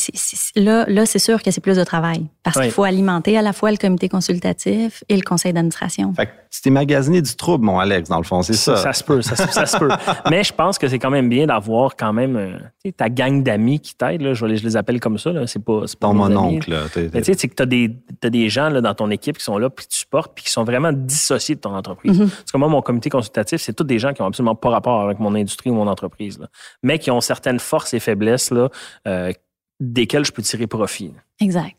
là, 0.57 0.85
là 0.87 1.07
c'est 1.07 1.19
sûr 1.19 1.43
que 1.43 1.51
c'est 1.51 1.61
plus 1.63 1.77
de 1.77 1.85
travail 1.85 2.27
parce 2.43 2.57
Oui. 2.57 2.65
qu'il 2.65 2.73
faut 2.73 2.85
alimenter 2.85 3.39
à 3.39 3.43
la 3.43 3.53
fois 3.55 3.71
le 3.71 3.79
comité 3.79 4.09
consultatif 4.09 5.03
et 5.09 5.17
le 5.17 5.23
conseil 5.23 5.53
d'administration. 5.53 6.13
Fait 6.15 6.27
que 6.27 6.33
tu 6.51 6.61
t'es 6.63 6.71
magasiné 6.71 7.23
du 7.23 7.35
trouble, 7.37 7.65
mon 7.65 7.79
Alex, 7.79 8.09
dans 8.09 8.19
le 8.19 8.25
fond, 8.25 8.43
c'est 8.43 8.53
ça. 8.55 8.77
Ça 8.77 8.93
se 8.93 9.05
peut, 9.05 9.23
ça, 9.23 9.37
se- 9.37 9.53
ça 9.53 9.67
se 9.67 9.79
peut. 9.79 9.89
Mais 10.31 10.43
je 10.45 10.53
pense 10.53 10.79
que 10.79 10.89
c'est 10.89 10.99
quand 10.99 11.11
même 11.11 11.29
bien 11.29 11.47
d'avoir 11.47 11.97
quand 11.97 12.13
même 12.13 12.37
euh, 12.37 12.91
ta 12.97 13.09
gang 13.09 13.43
d'amis 13.43 13.79
qui 13.81 13.95
t'aident. 13.95 14.23
là. 14.23 14.35
Je, 14.35 14.45
les- 14.47 14.57
je 14.57 14.65
les 14.65 14.77
appelle 14.77 15.01
comme 15.01 15.17
ça. 15.17 15.31
C'est 15.47 15.65
pas, 15.65 15.81
pas 15.83 15.87
Ton 16.09 16.15
mononcle, 16.15 16.71
Mais 16.97 17.23
tu 17.23 17.33
sais, 17.33 17.35
c'est 17.39 17.49
que 17.49 17.55
tu 17.55 17.63
as 17.63 17.67
des, 17.67 17.97
t'as 18.21 18.31
des 18.31 18.49
gens 18.49 18.69
là, 18.69 18.81
dans 18.81 18.95
ton 18.95 19.11
équipe 19.11 19.39
qui 19.39 19.45
sont 19.45 19.59
là, 19.59 19.71
puis 19.71 19.87
que 19.87 19.93
tu 19.93 19.99
supportes, 20.01 20.33
puis 20.35 20.45
qui 20.45 20.51
sont 20.51 20.65
vraiment 20.65 20.93
dissociés 20.93 21.55
de 21.55 21.61
ton 21.61 21.75
entreprise. 21.75 22.19
Mhm. 22.19 22.29
Parce 22.29 22.53
que 22.53 22.59
moi, 22.59 22.69
mon 22.69 22.83
comité 22.83 23.09
consultatif, 23.11 23.61
c'est 23.63 23.73
tous 23.73 23.85
des 23.85 23.99
gens 23.99 24.13
qui 24.13 24.21
ont 24.23 24.27
absolument 24.27 24.55
pas 24.57 24.71
rapport 24.71 25.01
avec 25.03 25.19
mon 25.19 25.35
industrie 25.35 25.71
ou 25.71 25.75
mon 25.75 25.87
entreprise, 25.87 26.39
là. 26.39 26.47
mais 26.83 26.99
qui 26.99 27.11
ont 27.11 27.21
certaines 27.21 27.61
forces 27.61 27.95
et 27.95 28.01
faiblesses 28.01 28.51
là, 28.51 28.69
euh, 29.07 29.30
desquelles 29.81 30.25
je 30.25 30.33
peux 30.33 30.43
tirer 30.43 30.67
profit. 30.67 31.13
Exact. 31.41 31.75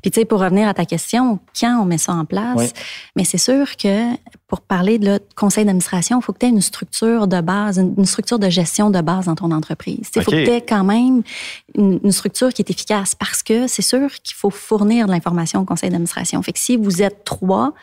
Puis, 0.00 0.10
tu 0.10 0.20
sais, 0.20 0.24
pour 0.24 0.40
revenir 0.40 0.66
à 0.68 0.72
ta 0.72 0.86
question, 0.86 1.38
quand 1.60 1.78
on 1.82 1.84
met 1.84 1.98
ça 1.98 2.14
en 2.14 2.24
place, 2.24 2.56
Oui. 2.56 2.66
mais 3.14 3.24
c'est 3.24 3.36
sûr 3.36 3.76
que 3.76 4.14
pour 4.46 4.62
parler 4.62 4.98
de 4.98 5.04
là, 5.04 5.18
conseil 5.36 5.66
d'administration, 5.66 6.18
il 6.18 6.22
faut 6.24 6.32
que 6.32 6.38
tu 6.38 6.46
aies 6.46 6.48
une 6.48 6.62
structure 6.62 7.26
de 7.28 7.42
base, 7.42 7.76
une, 7.76 7.92
une 7.98 8.06
structure 8.06 8.38
de 8.38 8.48
gestion 8.48 8.88
de 8.88 9.02
base 9.02 9.26
dans 9.26 9.34
ton 9.34 9.50
entreprise. 9.50 10.08
Il 10.16 10.22
faut 10.22 10.30
que 10.30 10.44
tu 10.44 10.50
aies 10.50 10.62
quand 10.66 10.82
même 10.84 11.22
une, 11.74 12.00
une 12.02 12.12
structure 12.12 12.54
qui 12.54 12.62
est 12.62 12.70
efficace 12.70 13.14
parce 13.14 13.42
que 13.42 13.66
c'est 13.66 13.82
sûr 13.82 14.10
qu'il 14.22 14.34
faut 14.34 14.48
fournir 14.48 15.06
de 15.08 15.12
l'information 15.12 15.60
au 15.60 15.64
conseil 15.66 15.90
d'administration. 15.90 16.40
Fait 16.42 16.54
que 16.54 16.58
si 16.58 16.78
vous 16.78 17.02
êtes 17.02 17.24
trois 17.24 17.74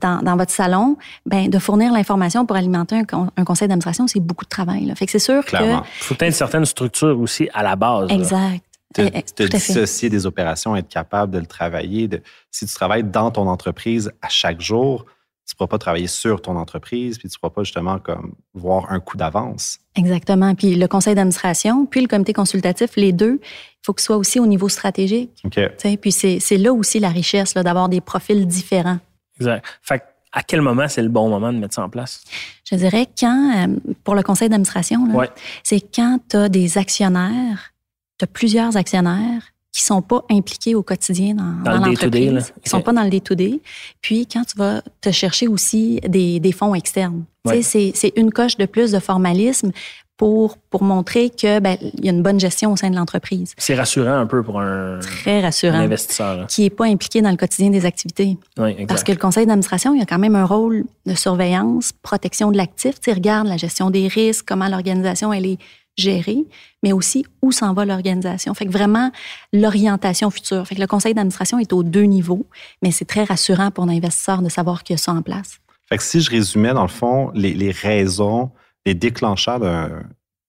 dans, 0.00 0.18
dans 0.22 0.36
votre 0.36 0.50
salon, 0.52 0.96
ben 1.26 1.48
de 1.48 1.58
fournir 1.60 1.92
l'information 1.92 2.44
pour 2.44 2.56
alimenter 2.56 2.96
un, 2.96 3.04
con- 3.04 3.30
un 3.36 3.44
conseil 3.44 3.68
d'administration, 3.68 4.08
c'est 4.08 4.18
beaucoup 4.20 4.44
de 4.44 4.50
travail. 4.50 4.84
Là. 4.84 4.96
Fait 4.96 5.06
que 5.06 5.12
c'est 5.12 5.20
sûr 5.20 5.44
Clairement. 5.44 5.84
Il 6.00 6.04
faut 6.04 6.14
que 6.14 6.18
tu 6.18 6.24
aies 6.24 6.28
une 6.28 6.34
certaine 6.34 6.64
structure 6.64 7.18
aussi 7.20 7.48
à 7.54 7.62
la 7.62 7.76
base. 7.76 8.10
Exact. 8.10 8.65
Te, 8.96 9.02
Eh, 9.02 9.10
eh, 9.14 9.22
te 9.22 9.42
dissocier 9.44 10.08
des 10.10 10.26
opérations, 10.26 10.74
être 10.76 10.88
capable 10.88 11.32
de 11.32 11.38
le 11.38 11.46
travailler. 11.46 12.08
De, 12.08 12.22
si 12.50 12.66
tu 12.66 12.74
travailles 12.74 13.04
dans 13.04 13.30
ton 13.30 13.46
entreprise 13.48 14.10
à 14.22 14.28
chaque 14.28 14.60
jour, 14.60 15.04
tu 15.46 15.54
ne 15.54 15.58
pourras 15.58 15.68
pas 15.68 15.78
travailler 15.78 16.08
sur 16.08 16.42
ton 16.42 16.56
entreprise, 16.56 17.18
puis 17.18 17.28
tu 17.28 17.36
ne 17.36 17.38
pourras 17.40 17.54
pas 17.54 17.62
justement 17.62 17.98
comme 18.00 18.34
voir 18.54 18.90
un 18.90 18.98
coup 18.98 19.16
d'avance. 19.16 19.78
Exactement. 19.94 20.54
Puis 20.56 20.74
le 20.74 20.88
conseil 20.88 21.14
d'administration, 21.14 21.86
puis 21.86 22.00
le 22.00 22.08
comité 22.08 22.32
consultatif, 22.32 22.96
les 22.96 23.12
deux, 23.12 23.38
il 23.42 23.84
faut 23.84 23.92
que 23.92 24.00
ce 24.00 24.06
soit 24.06 24.16
aussi 24.16 24.40
au 24.40 24.46
niveau 24.46 24.68
stratégique. 24.68 25.30
OK. 25.44 25.52
tu 25.54 25.62
sais. 25.78 25.96
Puis 25.96 26.10
c'est 26.10 26.38
c'est 26.40 26.56
là 26.58 26.72
aussi 26.72 26.98
la 26.98 27.10
richesse 27.10 27.54
là, 27.54 27.62
d'avoir 27.62 27.88
des 27.88 28.00
profils 28.00 28.44
différents. 28.46 28.98
Exact. 29.38 29.64
Fait 29.82 30.00
que 30.00 30.04
à 30.32 30.42
quel 30.42 30.60
moment 30.62 30.88
c'est 30.88 31.02
le 31.02 31.08
bon 31.08 31.28
moment 31.30 31.52
de 31.52 31.58
mettre 31.58 31.74
ça 31.74 31.82
en 31.84 31.88
place? 31.88 32.22
Je 32.68 32.74
dirais 32.74 33.06
quand, 33.18 33.68
euh, 33.68 33.76
pour 34.02 34.16
le 34.16 34.22
conseil 34.24 34.48
d'administration, 34.48 34.98
Ouais. 35.14 35.30
c'est 35.62 35.80
quand 35.80 36.18
tu 36.28 36.36
as 36.36 36.48
des 36.48 36.76
actionnaires, 36.76 37.70
tu 38.18 38.24
as 38.24 38.26
plusieurs 38.26 38.76
actionnaires 38.76 39.42
qui 39.72 39.82
sont 39.82 40.00
pas 40.00 40.22
impliqués 40.30 40.74
au 40.74 40.82
quotidien 40.82 41.34
dans, 41.34 41.72
le 41.72 41.84
l'entreprise, 41.90 42.52
qui 42.64 42.70
sont 42.70 42.80
pas 42.80 42.94
dans 42.94 43.02
le 43.02 43.10
day-to-day. 43.10 43.60
Puis 44.00 44.26
quand 44.26 44.42
tu 44.44 44.56
vas 44.56 44.80
te 45.02 45.10
chercher 45.10 45.48
aussi 45.48 46.00
des, 46.08 46.40
des 46.40 46.52
fonds 46.52 46.74
externes. 46.74 47.24
Ouais. 47.44 47.60
C'est 47.60 47.92
c'est 47.94 48.12
une 48.16 48.32
coche 48.32 48.56
de 48.56 48.64
plus 48.64 48.90
de 48.90 48.98
formalisme 48.98 49.72
pour, 50.16 50.56
pour 50.70 50.82
montrer 50.82 51.30
que 51.30 51.60
ben, 51.60 51.76
il 51.80 52.04
y 52.04 52.08
a 52.08 52.12
une 52.12 52.22
bonne 52.22 52.40
gestion 52.40 52.72
au 52.72 52.76
sein 52.76 52.88
de 52.90 52.96
l'entreprise. 52.96 53.54
C'est 53.58 53.74
rassurant 53.74 54.14
un 54.14 54.26
peu 54.26 54.42
pour 54.42 54.60
un, 54.60 54.98
Très 55.00 55.40
un 55.40 55.42
rassurant. 55.42 55.78
investisseur. 55.78 56.36
là. 56.38 56.44
Qui 56.46 56.62
n'est 56.62 56.70
pas 56.70 56.86
impliqué 56.86 57.20
dans 57.20 57.30
le 57.30 57.36
quotidien 57.36 57.70
des 57.70 57.84
activités. 57.84 58.38
Oui, 58.58 58.70
exact. 58.70 58.86
Parce 58.88 59.04
que 59.04 59.12
le 59.12 59.18
conseil 59.18 59.46
d'administration, 59.46 59.94
il 59.94 60.00
a 60.00 60.06
quand 60.06 60.18
même 60.18 60.36
un 60.36 60.46
rôle 60.46 60.84
de 61.04 61.14
surveillance, 61.14 61.92
protection 62.02 62.50
de 62.50 62.56
l'actif. 62.56 62.98
Tu 63.00 63.10
regarde 63.10 63.46
la 63.46 63.56
gestion 63.58 63.90
des 63.90 64.08
risques, 64.08 64.46
comment 64.48 64.68
l'organisation 64.68 65.32
elle 65.32 65.46
est 65.46 65.58
gérée, 65.96 66.44
mais 66.82 66.92
aussi 66.92 67.24
où 67.42 67.52
s'en 67.52 67.72
va 67.72 67.84
l'organisation. 67.84 68.52
Fait 68.54 68.66
que 68.66 68.70
vraiment 68.72 69.10
l'orientation 69.52 70.30
future. 70.30 70.66
Fait 70.66 70.74
que 70.74 70.80
le 70.80 70.86
conseil 70.86 71.14
d'administration 71.14 71.58
est 71.58 71.72
aux 71.72 71.82
deux 71.82 72.02
niveaux, 72.02 72.46
mais 72.82 72.90
c'est 72.90 73.04
très 73.04 73.24
rassurant 73.24 73.70
pour 73.70 73.86
l'investisseur 73.86 74.42
de 74.42 74.48
savoir 74.48 74.84
qu'il 74.84 74.94
y 74.94 74.98
a 74.98 75.02
ça 75.02 75.12
en 75.12 75.22
place. 75.22 75.58
Fait 75.88 75.96
que 75.96 76.02
si 76.02 76.20
je 76.20 76.30
résumais, 76.30 76.74
dans 76.74 76.82
le 76.82 76.88
fond, 76.88 77.30
les, 77.34 77.54
les 77.54 77.70
raisons, 77.70 78.50
les 78.84 78.94
déclencheurs 78.94 79.60
de- 79.60 79.88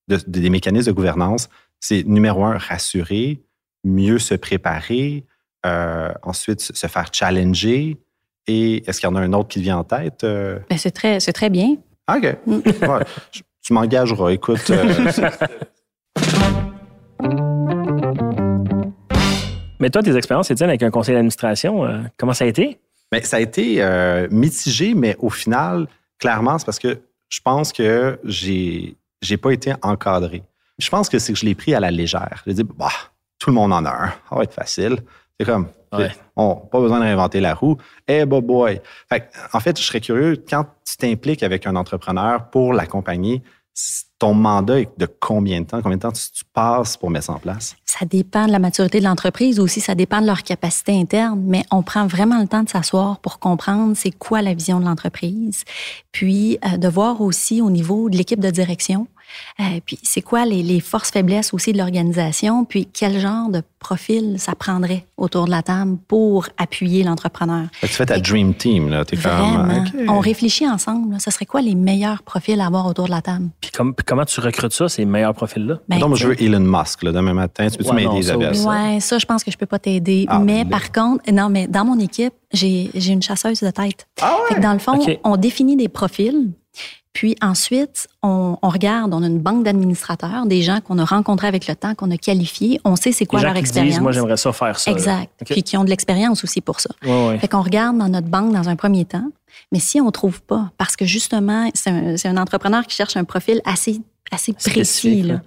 de- 0.09 0.23
des 0.27 0.49
mécanismes 0.49 0.87
de 0.91 0.95
gouvernance, 0.95 1.49
c'est 1.79 2.03
numéro 2.03 2.43
un, 2.43 2.57
rassurer, 2.57 3.39
mieux 3.83 4.19
se 4.19 4.33
préparer, 4.33 5.25
euh, 5.65 6.11
ensuite 6.23 6.59
se 6.61 6.87
faire 6.87 7.09
challenger. 7.13 7.97
Et 8.47 8.87
est-ce 8.89 8.99
qu'il 8.99 9.09
y 9.09 9.11
en 9.11 9.15
a 9.15 9.21
un 9.21 9.33
autre 9.33 9.49
qui 9.49 9.61
vient 9.61 9.77
en 9.77 9.83
tête? 9.83 10.23
Euh, 10.23 10.59
Ben, 10.69 10.77
c'est 10.77 10.91
très, 10.91 11.19
très 11.19 11.49
bien. 11.49 11.75
Ah, 12.07 12.17
OK. 12.17 12.23
Ouais, 12.47 13.03
je- 13.67 13.67
tu 13.67 13.73
m'engageras. 13.73 14.29
Écoute, 14.31 14.69
euh, 14.69 14.85
Mais 19.79 19.89
toi, 19.91 20.01
tes 20.01 20.15
expériences, 20.15 20.49
Étienne, 20.49 20.69
avec 20.69 20.81
un 20.83 20.89
conseil 20.89 21.13
d'administration, 21.13 21.85
euh, 21.85 21.99
comment 22.17 22.33
ça 22.33 22.45
a 22.45 22.47
été? 22.47 22.79
Mais 23.11 23.21
ça 23.21 23.37
a 23.37 23.39
été 23.39 23.83
euh, 23.83 24.27
mitigé, 24.31 24.93
mais 24.95 25.15
au 25.19 25.29
final, 25.29 25.87
clairement, 26.17 26.57
c'est 26.57 26.65
parce 26.65 26.79
que 26.79 26.99
je 27.29 27.39
pense 27.43 27.71
que 27.73 28.19
j'ai 28.23 28.95
j'ai 29.21 29.37
pas 29.37 29.51
été 29.51 29.73
encadré. 29.81 30.43
Je 30.79 30.89
pense 30.89 31.09
que 31.09 31.19
c'est 31.19 31.33
que 31.33 31.39
je 31.39 31.45
l'ai 31.45 31.55
pris 31.55 31.73
à 31.73 31.79
la 31.79 31.89
légère. 31.91 32.43
J'ai 32.45 32.53
dit, 32.53 32.63
bah, 32.63 32.89
tout 33.39 33.49
le 33.49 33.55
monde 33.55 33.73
en 33.73 33.83
a 33.85 33.89
un. 33.89 34.07
Ça 34.29 34.35
va 34.35 34.43
être 34.43 34.53
facile. 34.53 34.97
C'est 35.39 35.45
comme, 35.45 35.67
Ouais. 35.93 36.11
on 36.35 36.55
pas 36.55 36.79
besoin 36.81 36.99
de 36.99 37.05
réinventer 37.05 37.39
la 37.39 37.53
roue. 37.55 37.77
Eh, 38.07 38.25
bah, 38.25 38.41
boy. 38.41 38.81
Fait 39.09 39.21
que, 39.21 39.25
en 39.53 39.59
fait, 39.59 39.77
je 39.79 39.83
serais 39.83 40.01
curieux, 40.01 40.43
quand 40.47 40.65
tu 40.85 40.97
t'impliques 40.97 41.41
avec 41.43 41.65
un 41.65 41.75
entrepreneur 41.75 42.49
pour 42.49 42.73
l'accompagner, 42.73 43.41
ton 44.19 44.33
mandat 44.33 44.81
est 44.81 44.89
de 44.97 45.05
combien 45.05 45.61
de 45.61 45.67
temps? 45.67 45.81
Combien 45.81 45.97
de 45.97 46.01
temps 46.01 46.11
tu, 46.11 46.43
passes 46.53 46.97
pour 46.97 47.09
mettre 47.11 47.25
ça 47.25 47.33
en 47.33 47.39
place? 47.39 47.75
Ça 47.85 48.05
dépend 48.05 48.47
de 48.47 48.51
la 48.51 48.59
maturité 48.59 48.99
de 48.99 49.03
l'entreprise 49.03 49.59
aussi, 49.59 49.79
ça 49.79 49.95
dépend 49.95 50.21
de 50.21 50.25
leur 50.25 50.43
capacité 50.43 50.99
interne, 50.99 51.41
mais 51.45 51.63
on 51.71 51.83
prend 51.83 52.07
vraiment 52.07 52.39
le 52.39 52.47
temps 52.47 52.63
de 52.63 52.69
s'asseoir 52.69 53.19
pour 53.19 53.39
comprendre 53.39 53.95
c'est 53.95 54.11
quoi 54.11 54.41
la 54.41 54.53
vision 54.53 54.79
de 54.79 54.85
l'entreprise, 54.85 55.63
puis 56.11 56.57
euh, 56.65 56.77
de 56.77 56.87
voir 56.87 57.21
aussi 57.21 57.61
au 57.61 57.69
niveau 57.69 58.09
de 58.09 58.17
l'équipe 58.17 58.39
de 58.39 58.49
direction, 58.49 59.07
euh, 59.59 59.63
puis 59.85 59.99
c'est 60.03 60.21
quoi 60.21 60.45
les, 60.45 60.63
les 60.63 60.79
forces 60.79 61.11
faiblesses 61.11 61.53
aussi 61.53 61.73
de 61.73 61.77
l'organisation, 61.77 62.65
puis 62.65 62.87
quel 62.91 63.19
genre 63.19 63.49
de 63.49 63.61
profil 63.79 64.35
ça 64.39 64.55
prendrait 64.55 65.05
autour 65.17 65.45
de 65.45 65.51
la 65.51 65.61
table 65.61 65.97
pour 66.07 66.47
appuyer 66.57 67.03
l'entrepreneur? 67.03 67.67
Tu 67.81 67.87
fais 67.87 68.05
ta 68.05 68.19
dream 68.19 68.53
team, 68.53 68.89
là. 68.89 69.05
T'es 69.05 69.17
comme, 69.17 69.31
Vraiment. 69.31 69.83
OK. 69.83 69.93
On 70.09 70.19
réfléchit 70.19 70.67
ensemble, 70.67 71.13
là, 71.13 71.19
ce 71.19 71.31
serait 71.31 71.45
quoi 71.45 71.61
les 71.61 71.75
meilleurs 71.75 72.23
profils 72.23 72.59
à 72.59 72.65
avoir 72.65 72.85
autour 72.87 73.05
de 73.05 73.11
la 73.11 73.21
table? 73.21 73.49
Puis, 73.61 73.71
comme- 73.71 73.93
puis 73.93 74.03
comment 74.05 74.25
tu 74.25 74.39
recrutes 74.39 74.73
ça, 74.73 74.89
ces 74.89 75.05
meilleurs 75.05 75.33
profils-là? 75.33 75.79
Ben, 75.87 75.99
moi, 76.07 76.17
je 76.17 76.27
veux 76.27 76.41
Elon 76.41 76.59
Musk, 76.59 77.03
là, 77.03 77.11
demain 77.11 77.33
matin. 77.33 77.67
Tu 77.69 77.77
peux-tu 77.77 77.89
Ouais, 77.89 77.95
m'aider, 77.95 78.17
Isabelle? 78.19 78.47
oublie 78.49 78.59
ça. 78.59 78.69
Ouais, 78.69 78.99
ça, 78.99 79.17
je 79.19 79.25
pense 79.25 79.43
que 79.43 79.51
je 79.51 79.57
peux 79.57 79.65
pas 79.65 79.79
t'aider. 79.79 80.25
Ah, 80.27 80.39
mais 80.39 80.65
par 80.65 80.91
contre, 80.91 81.31
non, 81.31 81.49
mais 81.49 81.67
dans 81.67 81.85
mon 81.85 81.99
équipe, 81.99 82.33
j'ai 82.51 82.89
j'ai 82.95 83.13
une 83.13 83.21
chasseuse 83.21 83.59
de 83.61 83.69
tête. 83.71 84.07
Ah 84.21 84.37
Fait 84.49 84.55
que 84.55 84.59
dans 84.61 84.73
le 84.73 84.79
fond, 84.79 84.99
on 85.23 85.37
définit 85.37 85.75
des 85.75 85.89
profils. 85.89 86.51
Puis 87.17 87.35
ensuite, 87.41 88.07
on, 88.21 88.59
on 88.61 88.69
regarde, 88.69 89.11
on 89.11 89.23
a 89.23 89.25
une 89.25 89.39
banque 89.39 89.63
d'administrateurs, 89.63 90.45
des 90.45 90.61
gens 90.61 90.81
qu'on 90.81 90.99
a 90.99 91.03
rencontrés 91.03 91.47
avec 91.47 91.65
le 91.67 91.75
temps, 91.75 91.95
qu'on 91.95 92.11
a 92.11 92.17
qualifiés. 92.17 92.79
On 92.85 92.95
sait 92.95 93.11
c'est 93.11 93.25
quoi 93.25 93.39
Les 93.39 93.41
gens 93.41 93.47
leur 93.47 93.55
qui 93.55 93.59
expérience. 93.61 93.93
disent, 93.95 94.01
moi, 94.01 94.11
j'aimerais 94.11 94.37
ça 94.37 94.53
faire 94.53 94.77
ça. 94.77 94.91
Exact. 94.91 95.31
OK. 95.41 95.47
Puis 95.47 95.63
qui 95.63 95.77
ont 95.77 95.83
de 95.83 95.89
l'expérience 95.89 96.43
aussi 96.43 96.61
pour 96.61 96.79
ça. 96.79 96.91
Ouais, 97.03 97.27
ouais. 97.29 97.39
Fait 97.39 97.47
qu'on 97.47 97.63
regarde 97.63 97.97
dans 97.97 98.07
notre 98.07 98.27
banque 98.27 98.53
dans 98.53 98.69
un 98.69 98.75
premier 98.75 99.03
temps. 99.03 99.31
Mais 99.71 99.79
si 99.79 99.99
on 99.99 100.11
trouve 100.11 100.43
pas, 100.43 100.69
parce 100.77 100.95
que 100.95 101.05
justement, 101.05 101.71
c'est 101.73 101.89
un, 101.89 102.17
c'est 102.17 102.27
un 102.27 102.37
entrepreneur 102.37 102.85
qui 102.85 102.95
cherche 102.95 103.17
un 103.17 103.23
profil 103.23 103.61
assez, 103.65 103.99
assez 104.31 104.53
précis, 104.53 105.23
là. 105.23 105.41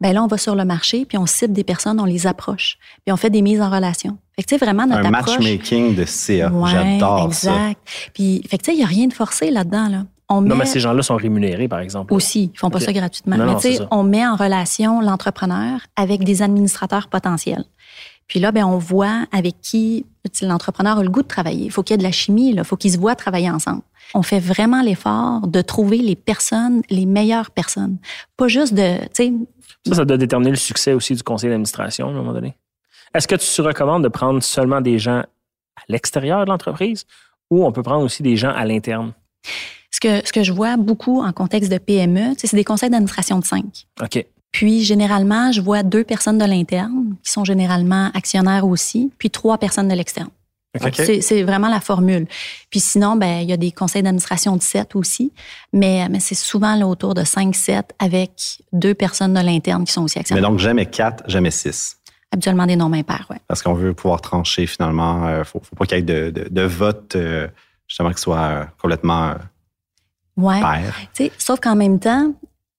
Ben 0.00 0.14
là, 0.14 0.24
on 0.24 0.26
va 0.26 0.38
sur 0.38 0.54
le 0.54 0.64
marché, 0.64 1.04
puis 1.04 1.18
on 1.18 1.26
cible 1.26 1.52
des 1.52 1.64
personnes, 1.64 2.00
on 2.00 2.04
les 2.06 2.26
approche, 2.26 2.78
puis 3.04 3.12
on 3.12 3.16
fait 3.16 3.30
des 3.30 3.42
mises 3.42 3.60
en 3.60 3.68
relation. 3.70 4.16
Fait 4.36 4.42
que, 4.42 4.48
tu 4.48 4.58
sais, 4.58 4.64
vraiment, 4.64 4.86
notre 4.86 5.06
Un 5.06 5.12
approche... 5.14 5.38
matchmaking 5.38 5.94
de 5.94 6.04
CA. 6.06 6.50
Ouais, 6.50 6.70
J'adore 6.70 7.32
ça. 7.34 7.50
exact. 7.52 7.80
Puis, 8.14 8.42
fait 8.48 8.56
que, 8.58 8.62
tu 8.64 8.70
sais, 8.70 8.74
il 8.74 8.78
n'y 8.78 8.84
a 8.84 8.88
rien 8.88 9.06
de 9.06 9.12
forcé 9.12 9.50
là-dedans, 9.50 9.88
là. 9.88 10.04
On 10.28 10.40
Non, 10.40 10.56
mais 10.56 10.64
ces 10.64 10.80
gens-là 10.80 11.02
sont 11.02 11.16
rémunérés, 11.16 11.68
par 11.68 11.80
exemple. 11.80 12.12
aussi, 12.14 12.50
ils 12.54 12.58
font 12.58 12.70
pas 12.70 12.80
ça 12.80 12.92
gratuitement. 12.92 13.36
Non, 13.36 13.46
mais 13.46 13.54
tu 13.56 13.62
sais, 13.62 13.74
ça. 13.76 13.88
on 13.90 14.02
met 14.02 14.26
en 14.26 14.36
relation 14.36 15.00
l'entrepreneur 15.00 15.80
avec 15.96 16.24
des 16.24 16.40
administrateurs 16.42 17.08
potentiels. 17.08 17.64
Puis 18.26 18.40
là, 18.40 18.52
ben, 18.52 18.64
on 18.64 18.78
voit 18.78 19.26
avec 19.32 19.60
qui 19.60 20.06
l'entrepreneur 20.40 20.98
a 20.98 21.02
le 21.02 21.10
goût 21.10 21.22
de 21.22 21.28
travailler. 21.28 21.66
Il 21.66 21.70
faut 21.70 21.82
qu'il 21.82 21.94
y 21.94 21.96
ait 21.96 21.98
de 21.98 22.02
la 22.02 22.12
chimie, 22.12 22.50
il 22.50 22.64
faut 22.64 22.76
qu'ils 22.76 22.92
se 22.92 22.98
voient 22.98 23.14
travailler 23.14 23.50
ensemble. 23.50 23.82
On 24.14 24.22
fait 24.22 24.40
vraiment 24.40 24.82
l'effort 24.82 25.46
de 25.46 25.60
trouver 25.60 25.98
les 25.98 26.16
personnes, 26.16 26.82
les 26.90 27.06
meilleures 27.06 27.50
personnes. 27.50 27.98
Pas 28.36 28.48
juste 28.48 28.74
de, 28.74 28.96
Ça, 29.86 29.94
ça 29.94 30.04
doit 30.04 30.16
déterminer 30.16 30.50
le 30.50 30.56
succès 30.56 30.92
aussi 30.92 31.14
du 31.14 31.22
conseil 31.22 31.50
d'administration 31.50 32.08
à 32.08 32.10
un 32.10 32.14
moment 32.14 32.32
donné. 32.32 32.56
Est-ce 33.14 33.28
que 33.28 33.36
tu 33.36 33.60
recommandes 33.60 34.02
de 34.02 34.08
prendre 34.08 34.42
seulement 34.42 34.80
des 34.80 34.98
gens 34.98 35.20
à 35.76 35.82
l'extérieur 35.88 36.44
de 36.44 36.50
l'entreprise 36.50 37.04
ou 37.50 37.64
on 37.64 37.72
peut 37.72 37.82
prendre 37.82 38.04
aussi 38.04 38.22
des 38.22 38.36
gens 38.36 38.50
à 38.50 38.64
l'interne? 38.64 39.12
Ce 39.94 40.00
que, 40.00 40.26
ce 40.26 40.32
que 40.32 40.42
je 40.42 40.52
vois 40.52 40.76
beaucoup 40.76 41.22
en 41.22 41.32
contexte 41.32 41.70
de 41.70 41.78
PME, 41.78 42.34
c'est 42.36 42.52
des 42.56 42.64
conseils 42.64 42.90
d'administration 42.90 43.38
de 43.38 43.44
cinq. 43.44 43.86
OK. 44.02 44.26
Puis, 44.50 44.82
généralement, 44.82 45.52
je 45.52 45.60
vois 45.60 45.84
deux 45.84 46.02
personnes 46.02 46.38
de 46.38 46.44
l'interne, 46.44 47.14
qui 47.22 47.30
sont 47.30 47.44
généralement 47.44 48.10
actionnaires 48.12 48.66
aussi, 48.66 49.12
puis 49.18 49.30
trois 49.30 49.56
personnes 49.58 49.86
de 49.86 49.94
l'externe. 49.94 50.30
OK. 50.84 50.94
C'est 50.96 51.20
c'est 51.20 51.44
vraiment 51.44 51.68
la 51.68 51.80
formule. 51.80 52.26
Puis 52.70 52.80
sinon, 52.80 53.14
ben, 53.14 53.38
il 53.42 53.48
y 53.48 53.52
a 53.52 53.56
des 53.56 53.70
conseils 53.70 54.02
d'administration 54.02 54.56
de 54.56 54.62
7 54.62 54.96
aussi, 54.96 55.32
mais, 55.72 56.08
mais 56.10 56.18
c'est 56.18 56.34
souvent 56.34 56.74
là, 56.74 56.88
autour 56.88 57.14
de 57.14 57.22
5-7 57.22 57.90
avec 58.00 58.58
deux 58.72 58.94
personnes 58.94 59.34
de 59.34 59.40
l'interne 59.40 59.84
qui 59.84 59.92
sont 59.92 60.02
aussi 60.02 60.18
Mais 60.18 60.22
actionnaires. 60.22 60.50
donc, 60.50 60.58
jamais 60.58 60.86
4, 60.86 61.30
jamais 61.30 61.52
6. 61.52 61.98
Habituellement 62.32 62.66
des 62.66 62.74
nombres 62.74 62.96
impairs, 62.96 63.28
oui. 63.30 63.36
Parce 63.46 63.62
qu'on 63.62 63.74
veut 63.74 63.94
pouvoir 63.94 64.20
trancher 64.20 64.66
finalement. 64.66 65.28
Il 65.30 65.38
ne 65.38 65.44
faut, 65.44 65.60
faut 65.60 65.76
pas 65.76 65.86
qu'il 65.86 65.98
y 65.98 66.00
ait 66.00 66.02
de, 66.02 66.30
de, 66.30 66.48
de 66.50 66.62
vote, 66.62 67.14
euh, 67.14 67.46
justement, 67.86 68.10
qui 68.10 68.20
soit 68.20 68.38
euh, 68.38 68.64
complètement 68.82 69.28
euh, 69.28 69.34
Ouais. 70.36 70.60
sais, 71.12 71.30
Sauf 71.38 71.60
qu'en 71.60 71.76
même 71.76 71.98
temps, 72.00 72.32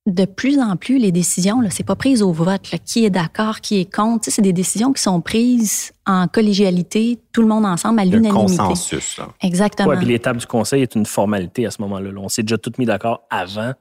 de 0.08 0.26
plus 0.26 0.60
en 0.60 0.76
plus, 0.76 1.00
les 1.00 1.12
décisions, 1.12 1.62
là, 1.62 1.70
c'est 1.72 1.84
pas 1.86 1.96
prise 1.96 2.22
au 2.22 2.32
vote. 2.32 2.72
là. 2.72 2.78
Qui 2.78 3.06
est 3.06 3.10
d'accord, 3.10 3.60
qui 3.62 3.80
est 3.80 3.92
contre? 3.92 4.26
Tu 4.26 4.30
sais, 4.30 4.36
C'est 4.36 4.42
des 4.44 4.54
décisions 4.54 4.94
qui 4.94 5.02
sont 5.02 5.20
prises 5.22 5.94
en 6.06 6.28
collégialité, 6.28 7.18
tout 7.32 7.42
le 7.42 7.48
monde 7.48 7.66
ensemble, 7.66 8.00
à 8.02 8.06
l'unanimité. 8.06 8.58
consensus. 8.58 9.18
Là. 9.18 9.30
Exactement. 9.42 9.90
Ouais, 9.90 9.98
puis 9.98 10.06
l'étape 10.06 10.38
du 10.38 10.46
conseil 10.46 10.84
est 10.84 10.94
une 10.96 11.06
formalité 11.08 11.66
à 11.66 11.72
ce 11.72 11.82
moment-là. 11.82 12.12
là. 12.12 12.20
On 12.22 12.30
s'est 12.30 12.44
déjà 12.44 12.58
tous 12.58 12.74
mis 12.78 12.86
d'accord 12.86 13.22
avant. 13.32 13.74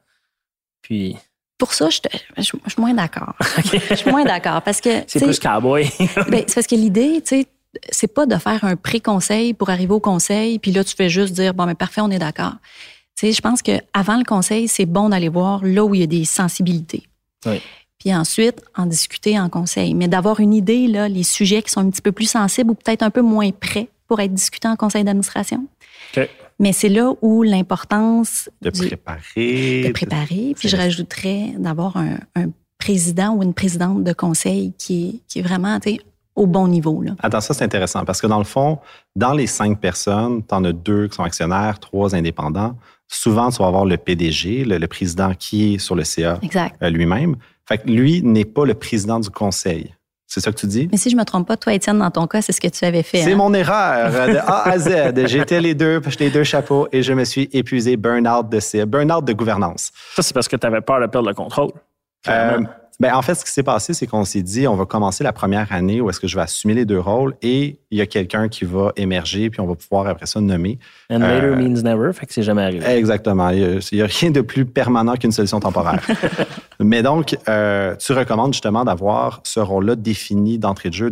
Puis, 0.81 1.15
Pour 1.57 1.73
ça, 1.73 1.89
je, 1.89 1.99
te- 2.01 2.09
je- 2.37 2.43
je 2.65 2.69
suis 2.71 2.81
moins 2.81 2.93
d'accord. 2.93 3.33
Je 3.89 3.95
suis 3.95 4.09
moins 4.11 4.25
d'accord 4.25 4.61
parce 4.61 4.81
que 4.81 5.03
c'est 5.07 5.21
plus 5.23 5.39
cowboy. 5.39 5.89
Ben, 6.29 6.43
c'est 6.47 6.55
parce 6.55 6.67
que 6.67 6.75
l'idée, 6.75 7.21
tu 7.21 7.41
sais, 7.41 7.47
c'est 7.91 8.13
pas 8.13 8.25
de 8.25 8.35
faire 8.37 8.63
un 8.63 8.75
pré-conseil 8.75 9.53
pour 9.53 9.69
arriver 9.69 9.93
au 9.93 9.99
conseil, 9.99 10.59
puis 10.59 10.71
là, 10.71 10.83
tu 10.83 10.95
fais 10.95 11.07
juste 11.09 11.33
dire, 11.33 11.53
bon, 11.53 11.65
mais 11.65 11.75
parfait, 11.75 12.01
on 12.01 12.09
est 12.11 12.19
d'accord. 12.19 12.53
Tu 13.17 13.27
sais, 13.27 13.31
je 13.31 13.41
pense 13.41 13.61
qu'avant 13.61 14.17
le 14.17 14.23
conseil, 14.25 14.67
c'est 14.67 14.85
bon 14.85 15.09
d'aller 15.09 15.29
voir 15.29 15.63
là 15.63 15.85
où 15.85 15.95
il 15.95 16.01
y 16.01 16.03
a 16.03 16.07
des 16.07 16.25
sensibilités. 16.25 17.03
Oui. 17.45 17.61
Puis 17.97 18.13
ensuite, 18.13 18.61
en 18.75 18.85
discuter 18.85 19.39
en 19.39 19.49
conseil. 19.49 19.93
Mais 19.93 20.07
d'avoir 20.07 20.39
une 20.41 20.53
idée, 20.53 20.87
là, 20.87 21.07
les 21.07 21.23
sujets 21.23 21.61
qui 21.61 21.71
sont 21.71 21.79
un 21.79 21.89
petit 21.89 22.01
peu 22.01 22.11
plus 22.11 22.29
sensibles 22.29 22.71
ou 22.71 22.75
peut-être 22.75 23.03
un 23.03 23.09
peu 23.09 23.21
moins 23.21 23.51
prêts 23.51 23.87
pour 24.07 24.19
être 24.19 24.33
discutés 24.33 24.67
en 24.67 24.75
conseil 24.75 25.03
d'administration. 25.03 25.65
Mais 26.59 26.71
c'est 26.73 26.89
là 26.89 27.13
où 27.21 27.41
l'importance 27.43 28.49
De 28.61 28.69
du- 28.69 28.87
préparer. 28.87 29.83
de 29.87 29.91
préparer. 29.91 30.53
Puis 30.57 30.69
je 30.69 30.77
rajouterais 30.77 31.53
d'avoir 31.57 31.97
un, 31.97 32.17
un 32.35 32.47
président 32.77 33.33
ou 33.33 33.43
une 33.43 33.53
présidente 33.53 34.03
de 34.03 34.13
conseil 34.13 34.73
qui 34.77 35.07
est, 35.09 35.19
qui 35.27 35.39
est 35.39 35.41
vraiment 35.41 35.79
tu 35.79 35.91
sais, 35.91 35.99
au 36.35 36.47
bon 36.47 36.67
niveau. 36.67 37.01
Là. 37.01 37.11
Attends, 37.21 37.41
ça, 37.41 37.53
c'est 37.53 37.63
intéressant 37.63 38.03
parce 38.05 38.21
que 38.21 38.27
dans 38.27 38.37
le 38.37 38.43
fond, 38.43 38.79
dans 39.15 39.33
les 39.33 39.47
cinq 39.47 39.79
personnes, 39.79 40.43
tu 40.47 40.53
en 40.53 40.63
as 40.65 40.73
deux 40.73 41.07
qui 41.07 41.15
sont 41.15 41.23
actionnaires, 41.23 41.79
trois 41.79 42.15
indépendants. 42.15 42.75
Souvent, 43.07 43.49
tu 43.49 43.57
vas 43.59 43.67
avoir 43.67 43.85
le 43.85 43.97
PDG, 43.97 44.65
le, 44.65 44.77
le 44.77 44.87
président 44.87 45.33
qui 45.37 45.75
est 45.75 45.77
sur 45.77 45.95
le 45.95 46.03
CA 46.03 46.39
Exact. 46.41 46.75
euh, 46.81 46.89
lui-même. 46.89 47.35
Fait 47.67 47.77
que 47.79 47.87
lui 47.87 48.21
n'est 48.21 48.45
pas 48.45 48.65
le 48.65 48.73
président 48.73 49.19
du 49.19 49.29
conseil. 49.29 49.93
C'est 50.27 50.39
ça 50.41 50.51
que 50.51 50.57
tu 50.57 50.65
dis? 50.65 50.89
Mais 50.91 50.97
si 50.97 51.09
je 51.09 51.15
me 51.15 51.23
trompe 51.23 51.47
pas, 51.47 51.55
toi, 51.55 51.73
Étienne, 51.73 51.99
dans 51.99 52.09
ton 52.09 52.25
cas, 52.25 52.41
c'est 52.41 52.51
ce 52.51 52.59
que 52.59 52.67
tu 52.67 52.83
avais 52.83 53.03
fait. 53.03 53.21
C'est 53.21 53.33
hein? 53.33 53.37
mon 53.37 53.53
erreur 53.53 54.09
euh, 54.13 54.33
de 54.33 54.37
A 54.37 54.67
à 54.69 54.77
Z. 54.79 54.89
J'étais 55.27 55.61
les 55.61 55.75
deux, 55.75 56.01
les 56.19 56.29
deux 56.31 56.43
chapeaux 56.43 56.87
et 56.91 57.03
je 57.03 57.13
me 57.13 57.23
suis 57.23 57.47
épuisé 57.53 57.95
burn-out 57.95 58.49
de 58.49 58.59
CA, 58.59 58.85
burn-out 58.85 59.23
de 59.23 59.33
gouvernance. 59.33 59.91
Ça, 60.15 60.23
c'est 60.23 60.33
parce 60.33 60.47
que 60.47 60.55
tu 60.55 60.65
avais 60.65 60.81
peur 60.81 60.99
de 60.99 61.05
perdre 61.05 61.29
le 61.29 61.35
contrôle. 61.35 61.71
Euh, 62.27 62.59
Ben, 62.99 63.13
en 63.13 63.21
fait, 63.21 63.35
ce 63.35 63.43
qui 63.43 63.51
s'est 63.51 63.63
passé, 63.63 63.93
c'est 63.93 64.07
qu'on 64.07 64.23
s'est 64.23 64.41
dit, 64.41 64.67
on 64.67 64.75
va 64.75 64.85
commencer 64.85 65.23
la 65.23 65.33
première 65.33 65.71
année 65.71 65.99
où 65.99 66.09
est-ce 66.09 66.19
que 66.19 66.27
je 66.27 66.35
vais 66.35 66.43
assumer 66.43 66.73
les 66.73 66.85
deux 66.85 66.99
rôles 66.99 67.35
et 67.41 67.79
il 67.91 67.97
y 67.97 68.01
a 68.01 68.05
quelqu'un 68.05 68.47
qui 68.47 68.63
va 68.63 68.93
émerger 68.95 69.49
puis 69.49 69.59
on 69.59 69.67
va 69.67 69.75
pouvoir 69.75 70.07
après 70.07 70.25
ça 70.25 70.39
nommer. 70.39 70.79
And 71.09 71.19
later 71.19 71.47
euh, 71.47 71.55
means 71.55 71.81
never, 71.81 72.13
fait 72.13 72.25
que 72.25 72.33
c'est 72.33 72.43
jamais 72.43 72.63
arrivé. 72.63 72.85
Exactement. 72.85 73.49
Il 73.49 73.81
n'y 73.91 74.01
a, 74.01 74.05
rien 74.05 74.31
de 74.31 74.41
plus 74.41 74.65
permanent 74.65 75.15
qu'une 75.15 75.31
solution 75.31 75.59
temporaire. 75.59 76.01
Mais 76.79 77.03
donc, 77.03 77.37
euh, 77.49 77.95
tu 77.97 78.13
recommandes 78.13 78.53
justement 78.53 78.85
d'avoir 78.85 79.41
ce 79.43 79.59
rôle-là 79.59 79.95
défini 79.95 80.57
d'entrée 80.57 80.89
de 80.89 80.93
jeu 80.93 81.11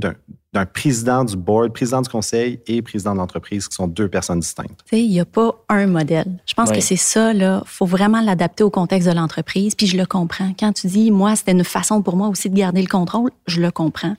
d'un 0.53 0.65
président 0.65 1.23
du 1.23 1.35
board, 1.35 1.73
président 1.73 2.01
du 2.01 2.09
conseil 2.09 2.59
et 2.67 2.81
président 2.81 3.13
de 3.13 3.17
l'entreprise, 3.17 3.67
qui 3.67 3.75
sont 3.75 3.87
deux 3.87 4.07
personnes 4.07 4.39
distinctes. 4.39 4.79
Il 4.91 5.09
n'y 5.09 5.19
a 5.19 5.25
pas 5.25 5.55
un 5.69 5.87
modèle. 5.87 6.37
Je 6.45 6.53
pense 6.53 6.69
Oui. 6.69 6.75
que 6.77 6.81
c'est 6.83 6.95
ça, 6.95 7.33
là. 7.33 7.63
faut 7.65 7.85
vraiment 7.87 8.21
l'adapter 8.21 8.63
au 8.63 8.69
contexte 8.69 9.09
de 9.09 9.13
l'entreprise. 9.15 9.73
Puis 9.75 9.87
je 9.87 9.97
le 9.97 10.05
comprends. 10.05 10.53
Quand 10.59 10.71
tu 10.73 10.87
dis, 10.87 11.09
moi, 11.11 11.35
c'était 11.35 11.53
une 11.53 11.63
façon 11.63 12.01
pour 12.03 12.15
moi 12.15 12.27
aussi 12.27 12.49
de 12.49 12.55
garder 12.55 12.81
le 12.81 12.87
contrôle, 12.87 13.31
je 13.47 13.61
le 13.61 13.71
comprends. 13.71 14.15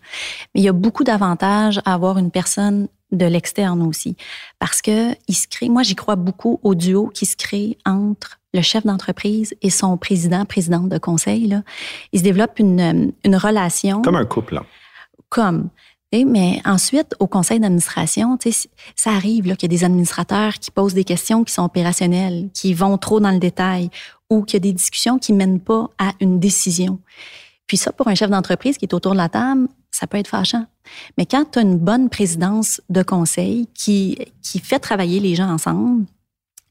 Mais 0.55 0.61
il 0.61 0.65
y 0.65 0.69
a 0.69 0.73
beaucoup 0.73 1.05
d'avantages 1.05 1.81
à 1.85 1.95
avoir 1.95 2.19
une 2.19 2.31
personne 2.31 2.89
de 3.13 3.27
l'externe 3.27 3.81
aussi. 3.83 4.17
Parce 4.59 4.83
que 4.83 5.13
il 5.29 5.35
se 5.35 5.47
crée, 5.47 5.69
moi, 5.69 5.85
j'y 5.85 5.95
crois 5.95 6.17
beaucoup 6.17 6.59
au 6.65 6.75
duo 6.75 7.11
qui 7.15 7.27
se 7.27 7.37
crée 7.37 7.79
entre 7.87 8.41
le 8.53 8.61
chef 8.63 8.85
d'entreprise 8.85 9.55
et 9.63 9.71
son 9.71 9.97
président, 9.97 10.45
présidente 10.45 10.89
de 10.89 10.99
conseil. 10.99 11.47
Là. 11.47 11.63
Il 12.13 12.19
se 12.21 12.25
développe 12.25 12.59
une, 12.59 13.13
une 13.25 13.37
relation 13.37 14.03
Comme 14.03 14.17
un 14.17 14.25
couple. 14.25 14.55
là. 14.55 14.65
comme. 15.29 15.69
Mais 16.23 16.61
ensuite, 16.65 17.17
au 17.19 17.27
conseil 17.27 17.59
d'administration, 17.59 18.39
ça 18.95 19.11
arrive 19.11 19.57
qu'il 19.57 19.63
y 19.63 19.75
a 19.75 19.77
des 19.77 19.85
administrateurs 19.85 20.55
qui 20.55 20.71
posent 20.71 20.95
des 20.95 21.03
questions 21.03 21.43
qui 21.43 21.53
sont 21.53 21.65
opérationnelles, 21.65 22.51
qui 22.55 22.75
vont 22.75 22.97
trop 22.99 23.19
dans 23.19 23.33
le 23.33 23.41
détail, 23.41 23.91
ou 24.31 24.43
qu'il 24.43 24.55
y 24.55 24.57
a 24.59 24.61
des 24.61 24.73
discussions 24.73 25.19
qui 25.19 25.33
mènent 25.33 25.61
pas 25.61 25.91
à 25.99 26.13
une 26.21 26.39
décision. 26.39 27.01
Puis 27.67 27.79
ça, 27.79 27.91
pour 27.91 28.09
un 28.09 28.15
chef 28.15 28.31
d'entreprise 28.31 28.77
qui 28.79 28.85
est 28.85 28.95
autour 28.95 29.13
de 29.13 29.17
la 29.17 29.29
table, 29.29 29.67
ça 29.91 30.07
peut 30.07 30.19
être 30.19 30.29
fâchant. 30.29 30.67
Mais 31.19 31.27
quand 31.27 31.51
tu 31.53 31.59
as 31.59 31.63
une 31.63 31.79
bonne 31.79 32.11
présidence 32.11 32.81
de 32.91 33.03
conseil 33.03 33.69
qui, 33.75 34.19
qui 34.43 34.59
fait 34.59 34.79
travailler 34.79 35.21
les 35.21 35.35
gens 35.35 35.49
ensemble, 35.49 36.05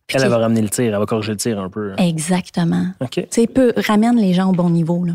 puis 0.06 0.18
Elle, 0.22 0.30
va 0.30 0.38
ramener 0.38 0.62
le 0.62 0.70
tir, 0.70 0.94
elle 0.94 1.00
va 1.00 1.06
corriger 1.06 1.32
le 1.32 1.38
tir 1.38 1.60
un 1.60 1.70
peu. 1.70 1.94
exactement. 1.98 2.88
OK. 3.00 3.12
Tu 3.12 3.26
sais, 3.30 3.50
ramène 3.88 4.18
les 4.18 4.34
gens 4.34 4.50
au 4.50 4.52
bon 4.52 4.70
niveau. 4.70 5.06
Là. 5.06 5.14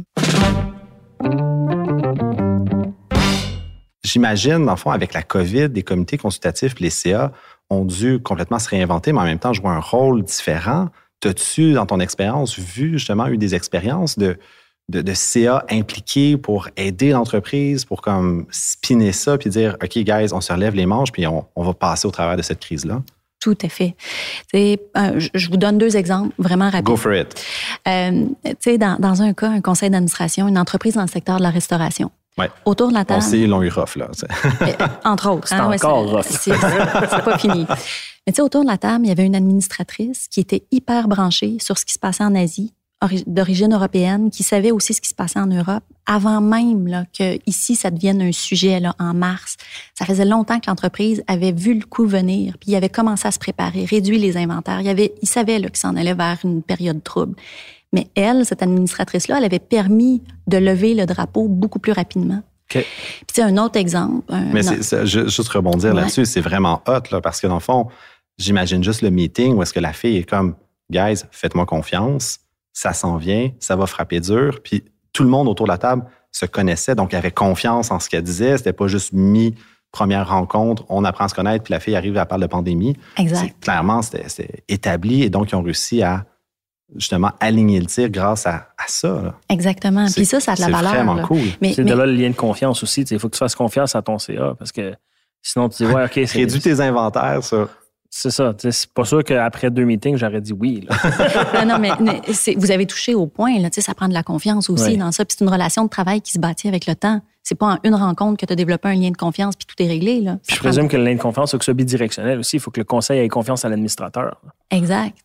J'imagine, 4.13 4.65
dans 4.65 4.73
le 4.73 4.79
fond, 4.79 4.91
avec 4.91 5.13
la 5.13 5.23
COVID, 5.23 5.69
les 5.75 5.83
comités 5.83 6.17
consultatifs, 6.19 6.79
les 6.81 6.91
CA 6.91 7.33
ont 7.71 7.85
dû 7.85 8.19
complètement 8.21 8.59
se 8.59 8.69
réinventer, 8.71 9.13
mais 9.13 9.21
en 9.21 9.25
même 9.25 9.39
temps 9.39 9.53
jouer 9.53 9.69
un 9.69 9.81
rôle 9.81 10.23
différent. 10.23 10.89
T'as-tu, 11.21 11.73
dans 11.75 11.85
ton 11.85 12.01
expérience, 12.01 12.59
vu 12.59 12.93
justement, 12.93 13.27
eu 13.27 13.37
des 13.37 13.55
expériences 13.55 14.19
de, 14.19 14.39
de, 14.89 15.03
de 15.03 15.13
CA 15.15 15.65
impliqués 15.71 16.37
pour 16.39 16.69
aider 16.77 17.11
l'entreprise, 17.11 17.85
pour 17.85 18.01
comme 18.01 18.47
spinner 18.51 19.13
ça, 19.13 19.37
puis 19.37 19.51
dire, 19.51 19.77
OK, 19.83 19.99
guys, 19.99 20.33
on 20.33 20.41
se 20.41 20.53
relève 20.53 20.75
les 20.75 20.87
manches, 20.87 21.13
puis 21.13 21.27
on, 21.27 21.45
on 21.55 21.65
va 21.65 21.75
passer 21.75 22.07
au 22.09 22.11
travers 22.11 22.37
de 22.37 22.43
cette 22.43 22.61
crise-là? 22.61 23.03
Tout 23.41 23.59
à 23.63 23.69
fait. 23.69 23.95
Euh, 24.55 25.21
je- 25.35 25.49
vous 25.49 25.57
donne 25.57 25.79
deux 25.79 25.97
exemples 25.97 26.35
vraiment 26.39 26.71
rapides. 26.71 26.87
Go 26.87 26.97
for 26.97 27.15
it. 27.15 27.41
Euh, 27.87 28.25
dans, 28.79 28.97
dans 28.99 29.23
un 29.23 29.33
cas, 29.33 29.49
un 29.51 29.61
conseil 29.61 29.91
d'administration, 29.91 30.49
une 30.49 30.59
entreprise 30.59 30.95
dans 30.95 31.03
le 31.03 31.09
secteur 31.09 31.37
de 31.39 31.43
la 31.43 31.51
restauration. 31.51 32.11
Ouais. 32.39 32.51
Autour 32.65 32.89
de 32.89 32.95
la 32.95 33.01
On 33.01 33.05
table, 33.05 33.23
sait, 33.23 33.41
ils 33.41 33.49
l'ont 33.49 33.63
eu 33.63 33.69
rough, 33.71 33.97
là. 33.97 34.09
entre 35.05 35.31
autres. 35.31 35.49
C'est 35.49 35.55
hein, 35.57 35.71
encore 35.73 36.05
c'est- 36.07 36.15
rough. 36.15 36.25
C'est 36.25 36.55
c'est 36.55 37.25
pas 37.25 37.39
fini. 37.39 37.67
Mais 38.27 38.33
tu 38.33 38.37
sais, 38.37 38.43
autour 38.43 38.63
de 38.63 38.69
la 38.69 38.79
table, 38.79 39.07
il 39.07 39.09
y 39.09 39.13
avait 39.13 39.25
une 39.27 39.35
administratrice 39.35 40.29
qui 40.29 40.41
était 40.41 40.65
hyper 40.71 41.09
branchée 41.09 41.57
sur 41.61 41.79
ce 41.79 41.85
qui 41.85 41.95
se 41.95 41.99
passait 41.99 42.25
en 42.25 42.35
Asie, 42.35 42.75
ori- 43.03 43.25
d'origine 43.27 43.73
européenne, 43.73 44.31
qui 44.31 44.43
savait 44.43 44.71
aussi 44.71 44.93
ce 44.95 45.01
qui 45.01 45.09
se 45.09 45.15
passait 45.15 45.39
en 45.41 45.47
Europe, 45.47 45.83
avant 46.05 46.41
même 46.43 46.87
là, 46.89 47.05
que 47.19 47.39
ici 47.47 47.75
ça 47.75 47.91
devienne 47.91 48.21
un 48.23 48.33
sujet 48.33 48.81
là, 48.81 48.95
en 48.99 49.15
mars. 49.15 49.57
Ça 49.99 50.05
faisait 50.05 50.25
longtemps 50.27 50.61
que 50.61 50.67
l'entreprise 50.69 51.23
avait 51.27 51.53
vu 51.53 51.75
le 51.75 51.85
coup 51.87 52.07
venir, 52.07 52.55
puis 52.61 52.73
il 52.73 52.77
avait 52.77 52.89
commencé 52.91 53.27
à 53.27 53.31
se 53.31 53.39
préparer, 53.39 53.85
réduit 53.87 54.19
les 54.19 54.37
inventaires. 54.37 54.81
Il, 54.81 54.87
y 54.87 54.91
avait, 54.91 55.15
il 55.23 55.29
savait 55.29 55.59
là, 55.59 55.69
qu'il 55.69 55.79
s'en 55.79 55.97
allait 55.97 56.15
vers 56.15 56.39
une 56.45 56.63
période 56.63 57.03
trouble. 57.03 57.35
Mais 57.93 58.09
elle, 58.15 58.45
cette 58.45 58.63
administratrice-là, 58.63 59.39
elle 59.39 59.45
avait 59.45 59.59
permis 59.59 60.23
de 60.47 60.59
lever 60.59 60.95
le 60.95 61.07
drapeau 61.07 61.49
beaucoup 61.49 61.79
plus 61.79 61.93
rapidement. 61.93 62.43
Puis 62.69 62.85
sais, 63.33 63.43
un 63.43 63.57
autre 63.57 63.79
exemple. 63.79 64.25
un- 64.29 64.53
Mais 64.53 64.63
c'est, 64.63 64.83
c'est- 64.83 65.07
juste 65.07 65.49
rebondir 65.49 65.95
Ouais. 65.95 66.01
là-dessus, 66.03 66.27
c'est 66.27 66.43
vraiment 66.43 66.83
hot, 66.87 67.01
là, 67.11 67.21
parce 67.23 67.41
que 67.41 67.47
dans 67.47 67.55
le 67.55 67.61
fond, 67.61 67.89
j'imagine 68.37 68.85
juste 68.85 69.01
le 69.01 69.09
meeting 69.11 69.55
où 69.55 69.63
est-ce 69.63 69.73
que 69.73 69.81
la 69.81 69.95
fille 69.95 70.19
est 70.19 70.29
comme, 70.29 70.55
guys, 70.91 71.23
faites-moi 71.31 71.65
confiance, 71.65 72.41
ça 72.75 72.93
s'en 72.93 73.17
vient, 73.17 73.51
ça 73.59 73.75
va 73.75 73.87
frapper 73.87 74.21
dur. 74.21 74.61
Puis 74.63 74.85
tout 75.15 75.23
le 75.23 75.31
monde 75.31 75.49
autour 75.49 75.65
de 75.67 75.73
la 75.73 75.79
table 75.79 76.05
se 76.31 76.45
connaissait, 76.45 76.95
donc 76.95 77.15
avait 77.15 77.31
confiance 77.31 77.91
en 77.91 77.99
ce 78.01 78.11
qu'elle 78.11 78.23
disait. 78.23 78.59
C'était 78.59 78.75
pas 78.75 78.87
juste 78.87 79.15
mi 79.15 79.55
première 79.91 80.29
rencontre, 80.29 80.85
on 80.91 81.05
apprend 81.07 81.25
à 81.25 81.29
se 81.29 81.35
connaître, 81.35 81.65
puis 81.65 81.73
la 81.73 81.81
fille 81.81 81.97
arrive, 81.97 82.19
elle 82.19 82.27
parle 82.27 82.43
de 82.43 82.47
pandémie. 82.47 82.95
Exact. 83.17 83.47
C'est- 83.47 83.61
clairement, 83.61 84.03
c'était, 84.03 84.29
c'était 84.29 84.63
établi 84.69 85.23
et 85.23 85.31
donc 85.31 85.51
ils 85.51 85.55
ont 85.55 85.63
réussi 85.63 86.03
à 86.03 86.27
justement 86.97 87.31
aligner 87.41 87.81
le 87.81 87.87
tir 87.87 88.09
grâce 88.11 88.47
à, 88.47 88.69
à 88.79 88.85
ça. 88.87 89.09
là. 89.09 89.35
Exactement. 89.49 90.07
C'est- 90.09 90.15
Puis 90.15 90.27
ça, 90.27 90.41
ça 90.41 90.53
a 90.53 90.55
de 90.57 90.61
la 90.61 90.67
c'est 90.67 90.73
valeur. 90.73 90.93
vraiment 90.93 91.15
là. 91.15 91.23
cool. 91.25 91.39
Mais, 91.61 91.73
C'est 91.75 91.85
mais- 91.85 91.91
de 91.91 91.97
là 91.97 92.07
le 92.07 92.13
lien 92.15 92.31
de 92.31 92.35
confiance 92.37 92.83
aussi. 92.83 93.03
Il 93.03 93.19
faut 93.19 93.29
que 93.29 93.35
tu 93.35 93.39
fasses 93.39 93.55
confiance 93.55 93.95
à 93.95 94.03
ton 94.03 94.19
CA 94.19 94.55
parce 94.59 94.73
que 94.73 94.95
sinon, 95.43 95.69
tu 95.69 95.85
dis, 95.85 95.93
ouais, 95.93 96.05
OK, 96.05 96.13
c'est 96.15 96.39
Réduis 96.39 96.61
tes 96.61 96.81
inventaires, 96.81 97.43
ça. 97.45 97.69
c'est 98.11 98.31
ça. 98.31 98.55
C'est 98.59 98.93
pas 98.93 99.05
sûr 99.05 99.23
qu'après 99.23 99.71
deux 99.71 99.85
meetings, 99.85 100.17
j'aurais 100.17 100.41
dit 100.41 100.53
oui. 100.55 100.87
là. 100.89 100.97
non, 101.65 101.75
non, 101.75 101.79
mais, 101.79 101.91
mais 102.01 102.21
c'est- 102.33 102.55
vous 102.59 102.71
avez 102.71 102.87
touché 102.87 103.15
au 103.15 103.27
point. 103.27 103.59
Là, 103.61 103.69
Tu 103.71 103.77
sais, 103.77 103.81
ça 103.83 103.95
prend 103.95 104.09
de 104.09 104.15
la 104.15 104.23
confiance 104.23 104.71
aussi 104.71 104.91
Oui. 104.93 104.97
dans 104.97 105.13
ça. 105.13 105.25
Puis 105.27 105.37
c'est 105.39 105.45
une 105.45 105.51
relation 105.51 105.85
de 105.85 105.91
travail 105.91 106.21
qui 106.23 106.33
se 106.33 106.39
bâtit 106.39 106.69
avec 106.69 106.87
le 106.87 106.95
temps. 106.95 107.21
C'est 107.43 107.55
pas 107.55 107.67
en 107.75 107.79
une 107.85 107.95
rencontre 107.95 108.39
que 108.39 108.45
tu 108.47 108.53
as 108.53 108.57
développé 108.57 108.89
un 108.89 108.95
lien 108.95 109.11
de 109.11 109.17
confiance 109.17 109.57
puis 109.57 109.67
tout 109.67 109.83
est 109.83 109.89
réglé. 109.89 110.21
Là. 110.21 110.39
Puis 110.47 110.57
je 110.57 110.61
présume 110.61 110.87
que 110.89 110.97
le 110.99 111.05
lien 111.05 111.15
de 111.15 111.21
confiance, 111.21 111.51
il 111.51 111.53
faut 111.53 111.59
que 111.59 111.65
ce 111.65 111.71
soit 111.71 111.75
bidirectionnel 111.75 112.39
aussi. 112.39 112.57
Il 112.57 112.61
faut 112.61 112.71
que 112.71 112.81
le 112.81 112.85
conseil 112.85 113.21
ait 113.21 113.29
confiance 113.29 113.65
à 113.65 113.69
l'administrateur. 113.71 114.39
Exact. 114.71 115.17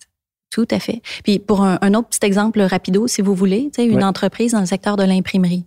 Tout 0.54 0.68
à 0.70 0.80
fait. 0.80 1.02
Puis 1.24 1.40
pour 1.40 1.64
un, 1.64 1.80
un 1.82 1.94
autre 1.96 2.10
petit 2.10 2.26
exemple 2.26 2.62
rapido, 2.62 3.08
si 3.08 3.22
vous 3.22 3.34
voulez, 3.34 3.72
une 3.80 4.04
entreprise 4.04 4.52
dans 4.52 4.60
le 4.60 4.68
secteur 4.68 4.98
de 4.98 5.04
l'imprimerie 5.04 5.66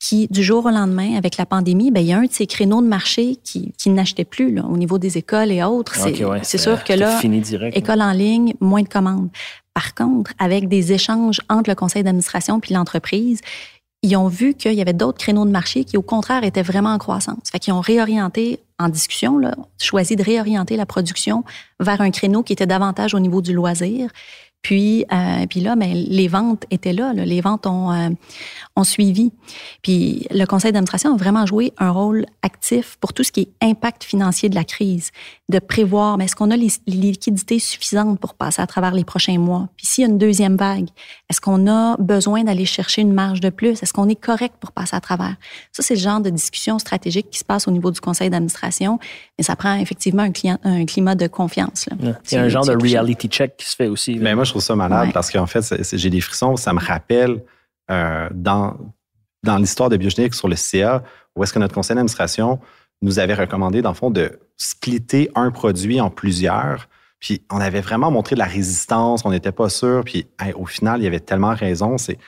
qui, 0.00 0.28
du 0.28 0.42
jour 0.42 0.66
au 0.66 0.70
lendemain, 0.70 1.16
avec 1.16 1.36
la 1.36 1.46
pandémie, 1.46 1.90
ben, 1.90 2.00
il 2.00 2.06
y 2.06 2.12
a 2.12 2.18
un 2.18 2.24
de 2.24 2.32
ces 2.32 2.46
créneaux 2.46 2.80
de 2.80 2.86
marché 2.86 3.36
qui, 3.42 3.72
qui 3.78 3.90
n'achetait 3.90 4.24
plus 4.24 4.52
là, 4.52 4.64
au 4.64 4.76
niveau 4.76 4.98
des 4.98 5.18
écoles 5.18 5.50
et 5.50 5.62
autres. 5.62 5.94
C'est 5.96 6.24
OK, 6.24 6.30
ouais, 6.30 6.40
c'est 6.42 6.58
sûr 6.58 6.82
que 6.84 6.92
là, 6.92 7.18
fini 7.18 7.40
direct. 7.40 7.76
école 7.76 8.02
en 8.02 8.12
ligne, 8.12 8.54
moins 8.60 8.82
de 8.82 8.88
commandes. 8.88 9.28
Par 9.74 9.94
contre, 9.94 10.32
avec 10.38 10.68
des 10.68 10.92
échanges 10.92 11.40
entre 11.48 11.70
le 11.70 11.76
conseil 11.76 12.02
d'administration 12.02 12.60
puis 12.60 12.74
l'entreprise, 12.74 13.40
ils 14.02 14.16
ont 14.16 14.28
vu 14.28 14.54
qu'il 14.54 14.74
y 14.74 14.80
avait 14.80 14.92
d'autres 14.92 15.18
créneaux 15.18 15.44
de 15.44 15.50
marché 15.50 15.84
qui, 15.84 15.96
au 15.96 16.02
contraire, 16.02 16.44
étaient 16.44 16.62
vraiment 16.62 16.92
en 16.92 16.98
croissance. 16.98 17.50
Fait 17.50 17.58
qu'ils 17.58 17.72
ont 17.72 17.80
réorienté, 17.80 18.60
en 18.78 18.88
discussion, 18.88 19.40
choisi 19.80 20.14
de 20.14 20.22
réorienter 20.22 20.76
la 20.76 20.86
production 20.86 21.44
vers 21.80 22.00
un 22.00 22.10
créneau 22.10 22.42
qui 22.42 22.52
était 22.52 22.66
davantage 22.66 23.14
au 23.14 23.18
niveau 23.18 23.42
du 23.42 23.52
loisir. 23.52 24.10
Puis, 24.62 25.04
euh, 25.12 25.46
puis 25.48 25.60
là, 25.60 25.76
ben, 25.76 25.92
les 25.92 26.28
ventes 26.28 26.64
étaient 26.70 26.92
là, 26.92 27.12
les 27.12 27.40
ventes 27.40 27.66
ont, 27.66 27.92
euh, 27.92 28.10
ont 28.76 28.84
suivi. 28.84 29.32
Puis 29.82 30.26
le 30.30 30.44
conseil 30.46 30.72
d'administration 30.72 31.14
a 31.14 31.16
vraiment 31.16 31.46
joué 31.46 31.72
un 31.78 31.90
rôle 31.90 32.26
actif 32.42 32.96
pour 33.00 33.12
tout 33.12 33.22
ce 33.22 33.32
qui 33.32 33.40
est 33.42 33.64
impact 33.64 34.04
financier 34.04 34.48
de 34.48 34.54
la 34.54 34.64
crise, 34.64 35.10
de 35.48 35.58
prévoir, 35.58 36.18
mais 36.18 36.24
est-ce 36.24 36.36
qu'on 36.36 36.50
a 36.50 36.56
les, 36.56 36.68
liquidités 36.86 37.58
suffisantes 37.58 38.18
pour 38.18 38.34
passer 38.34 38.60
à 38.60 38.66
travers 38.66 38.92
les 38.92 39.04
prochains 39.04 39.38
mois? 39.38 39.68
Puis 39.76 39.86
s'il 39.86 40.02
y 40.02 40.06
a 40.06 40.10
une 40.10 40.18
deuxième 40.18 40.56
vague, 40.56 40.88
est-ce 41.30 41.40
qu'on 41.40 41.66
a 41.70 41.96
besoin 41.98 42.44
d'aller 42.44 42.66
chercher 42.66 43.02
une 43.02 43.12
marge 43.12 43.40
de 43.40 43.50
plus? 43.50 43.82
Est-ce 43.82 43.92
qu'on 43.92 44.08
est 44.08 44.20
correct 44.20 44.56
pour 44.60 44.72
passer 44.72 44.96
à 44.96 45.00
travers? 45.00 45.36
Ça, 45.72 45.82
c'est 45.82 45.94
le 45.94 46.00
genre 46.00 46.20
de 46.20 46.30
discussion 46.30 46.78
stratégique 46.78 47.30
qui 47.30 47.38
se 47.38 47.44
passe 47.44 47.68
au 47.68 47.70
niveau 47.70 47.90
du 47.90 48.00
conseil 48.00 48.28
d'administration, 48.28 48.98
mais 49.38 49.44
ça 49.44 49.56
prend 49.56 49.76
effectivement 49.76 50.22
un, 50.22 50.32
client, 50.32 50.58
un 50.64 50.84
climat 50.84 51.14
de 51.14 51.26
confiance. 51.28 51.86
Là. 51.90 52.12
Il 52.30 52.34
y 52.34 52.36
a 52.36 52.42
un 52.42 52.48
genre 52.48 52.66
de 52.66 52.72
reality 52.72 53.28
check 53.28 53.56
qui 53.56 53.66
se 53.66 53.76
fait 53.76 53.86
aussi. 53.86 54.16
Mais 54.16 54.34
moi, 54.34 54.44
je 54.48 54.52
trouve 54.52 54.62
ça 54.62 54.76
malade 54.76 55.12
parce 55.12 55.30
qu'en 55.30 55.46
fait, 55.46 55.62
j'ai 55.92 56.10
des 56.10 56.20
frissons. 56.20 56.56
Ça 56.56 56.72
me 56.72 56.80
rappelle 56.80 57.42
euh, 57.90 58.28
dans, 58.32 58.76
dans 59.42 59.56
l'histoire 59.56 59.88
de 59.88 59.96
Biogénique 59.96 60.34
sur 60.34 60.48
le 60.48 60.56
CA, 60.56 61.02
où 61.36 61.42
est-ce 61.42 61.52
que 61.52 61.58
notre 61.58 61.74
conseil 61.74 61.94
d'administration 61.94 62.58
nous 63.00 63.18
avait 63.18 63.34
recommandé, 63.34 63.80
dans 63.82 63.90
le 63.90 63.94
fond, 63.94 64.10
de 64.10 64.40
splitter 64.56 65.30
un 65.34 65.50
produit 65.50 66.00
en 66.00 66.10
plusieurs. 66.10 66.88
Puis 67.20 67.42
on 67.50 67.60
avait 67.60 67.80
vraiment 67.80 68.10
montré 68.10 68.34
de 68.34 68.40
la 68.40 68.46
résistance, 68.46 69.24
on 69.24 69.30
n'était 69.30 69.52
pas 69.52 69.68
sûr. 69.68 70.02
Puis 70.04 70.26
au 70.56 70.66
final, 70.66 71.00
il 71.00 71.04
y 71.04 71.06
avait 71.06 71.20
tellement 71.20 71.54
raison. 71.54 71.96
C'est 71.98 72.18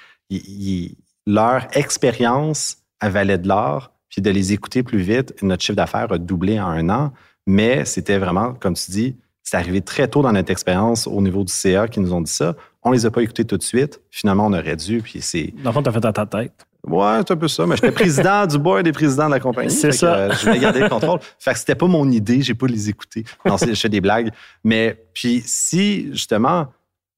leur 1.27 1.67
expérience 1.77 2.79
valait 3.03 3.39
de 3.39 3.49
l'or. 3.49 3.93
Puis 4.09 4.21
de 4.21 4.31
les 4.31 4.53
écouter 4.53 4.83
plus 4.83 4.99
vite, 4.99 5.41
notre 5.43 5.63
chiffre 5.63 5.77
d'affaires 5.77 6.11
a 6.13 6.19
doublé 6.19 6.61
en 6.61 6.69
un 6.69 6.89
an. 6.91 7.13
Mais 7.47 7.85
c'était 7.85 8.19
vraiment, 8.19 8.55
comme 8.55 8.75
tu 8.75 8.91
dis, 8.91 9.17
c'est 9.43 9.57
arrivé 9.57 9.81
très 9.81 10.09
tôt 10.09 10.23
dans 10.23 10.33
notre 10.33 10.51
expérience 10.51 11.07
au 11.07 11.21
niveau 11.21 11.45
du 11.45 11.53
CA 11.53 11.89
qui 11.89 12.01
nous 12.01 12.13
ont 12.13 12.21
dit 12.21 12.31
ça. 12.31 12.55
On 12.83 12.93
les 12.93 13.07
a 13.07 13.11
pas 13.11 13.23
écoutés 13.23 13.45
tout 13.45 13.57
de 13.57 13.63
suite. 13.63 14.01
Finalement, 14.11 14.47
on 14.47 14.53
aurait 14.53 14.77
dû. 14.77 15.01
Puis 15.03 15.21
c'est. 15.21 15.53
Dans 15.63 15.71
le 15.71 15.75
fond, 15.75 15.83
tu 15.83 15.89
as 15.89 15.93
fait 15.93 16.05
à 16.05 16.13
ta 16.13 16.27
tête. 16.27 16.67
Ouais, 16.87 17.19
c'est 17.19 17.33
un 17.33 17.37
peu 17.37 17.49
ça. 17.49 17.67
Mais 17.67 17.77
j'étais 17.77 17.93
président 17.93 18.47
du 18.47 18.59
board 18.59 18.85
des 18.85 18.93
présidents 18.93 19.27
de 19.27 19.33
la 19.33 19.41
compagnie. 19.41 19.71
C'est 19.71 19.93
ça. 19.93 20.15
Euh, 20.15 20.33
je 20.33 20.47
vais 20.49 20.59
garder 20.59 20.81
le 20.81 20.89
contrôle. 20.89 21.21
Fait 21.39 21.53
que 21.53 21.59
c'était 21.59 21.75
pas 21.75 21.87
mon 21.87 22.11
idée. 22.11 22.41
J'ai 22.43 22.55
pas 22.55 22.67
les 22.67 22.89
écouter. 22.89 23.25
Non, 23.45 23.57
je 23.59 23.75
fais 23.75 23.89
des 23.89 24.01
blagues. 24.01 24.31
Mais 24.65 25.05
puis 25.15 25.43
si, 25.45 26.09
justement, 26.13 26.69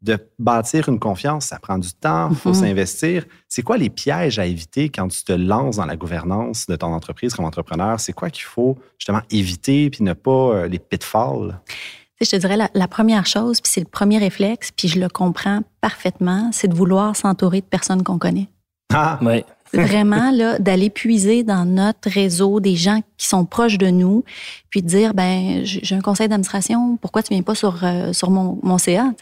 de 0.02 0.18
bâtir 0.38 0.88
une 0.88 0.98
confiance, 0.98 1.46
ça 1.46 1.61
prend 1.61 1.78
du 1.78 1.92
temps, 1.92 2.28
il 2.30 2.37
faut 2.37 2.48
mhm. 2.48 2.54
s'investir. 2.56 3.24
C'est 3.48 3.62
quoi 3.62 3.76
les 3.76 3.88
pièges 3.88 4.38
à 4.40 4.46
éviter 4.46 4.88
quand 4.88 5.06
tu 5.06 5.22
te 5.22 5.32
lances 5.32 5.76
dans 5.76 5.87
la 5.87 5.96
gouvernance 5.96 6.66
de 6.66 6.74
ton 6.74 6.88
entreprise 6.88 7.35
comme 7.35 7.44
entrepreneur? 7.44 8.00
C'est 8.00 8.12
quoi 8.12 8.30
qu'il 8.30 8.44
faut 8.44 8.76
justement 8.98 9.22
éviter 9.30 9.90
puis 9.90 10.02
ne 10.02 10.12
pas 10.12 10.30
euh, 10.30 10.68
les 10.68 10.80
pitfalls? 10.80 11.56
Je 12.22 12.30
te 12.30 12.37
dirais 12.37 12.56
la, 12.56 12.88
première 12.88 13.26
chose, 13.26 13.61
puis 13.61 13.72
c'est 13.72 13.80
le 13.80 13.87
premier 13.87 14.18
réflexe, 14.18 14.70
puis 14.76 14.87
je 14.87 15.00
le 15.00 15.08
comprends 15.08 15.61
parfaitement, 15.80 16.50
c'est 16.52 16.68
de 16.68 16.74
vouloir 16.74 17.16
s'entourer 17.16 17.61
de 17.61 17.66
personnes 17.66 18.04
qu'on 18.04 18.18
connaît. 18.18 18.48
Ah! 18.94 19.18
Oui. 19.22 19.44
Vraiment, 19.72 20.30
là, 20.32 20.58
d'aller 20.58 20.90
puiser 20.90 21.44
dans 21.44 21.64
notre 21.64 22.11
réseau 22.11 22.61
des 22.61 22.76
gens 22.76 23.00
qui 23.16 23.26
sont 23.26 23.46
proches 23.46 23.78
de 23.78 23.88
nous, 23.88 24.22
puis 24.68 24.82
de 24.82 24.87
dire, 24.87 25.14
ben, 25.14 25.62
j'ai 25.64 25.94
un 25.94 26.02
conseil 26.02 26.28
d'administration, 26.28 26.98
pourquoi 27.00 27.22
tu 27.22 27.32
viens 27.32 27.42
pas 27.42 27.54
sur, 27.54 27.82
euh, 27.82 28.12
sur 28.12 28.30
mon, 28.30 28.58
mon 28.62 28.76
CA? 28.76 29.12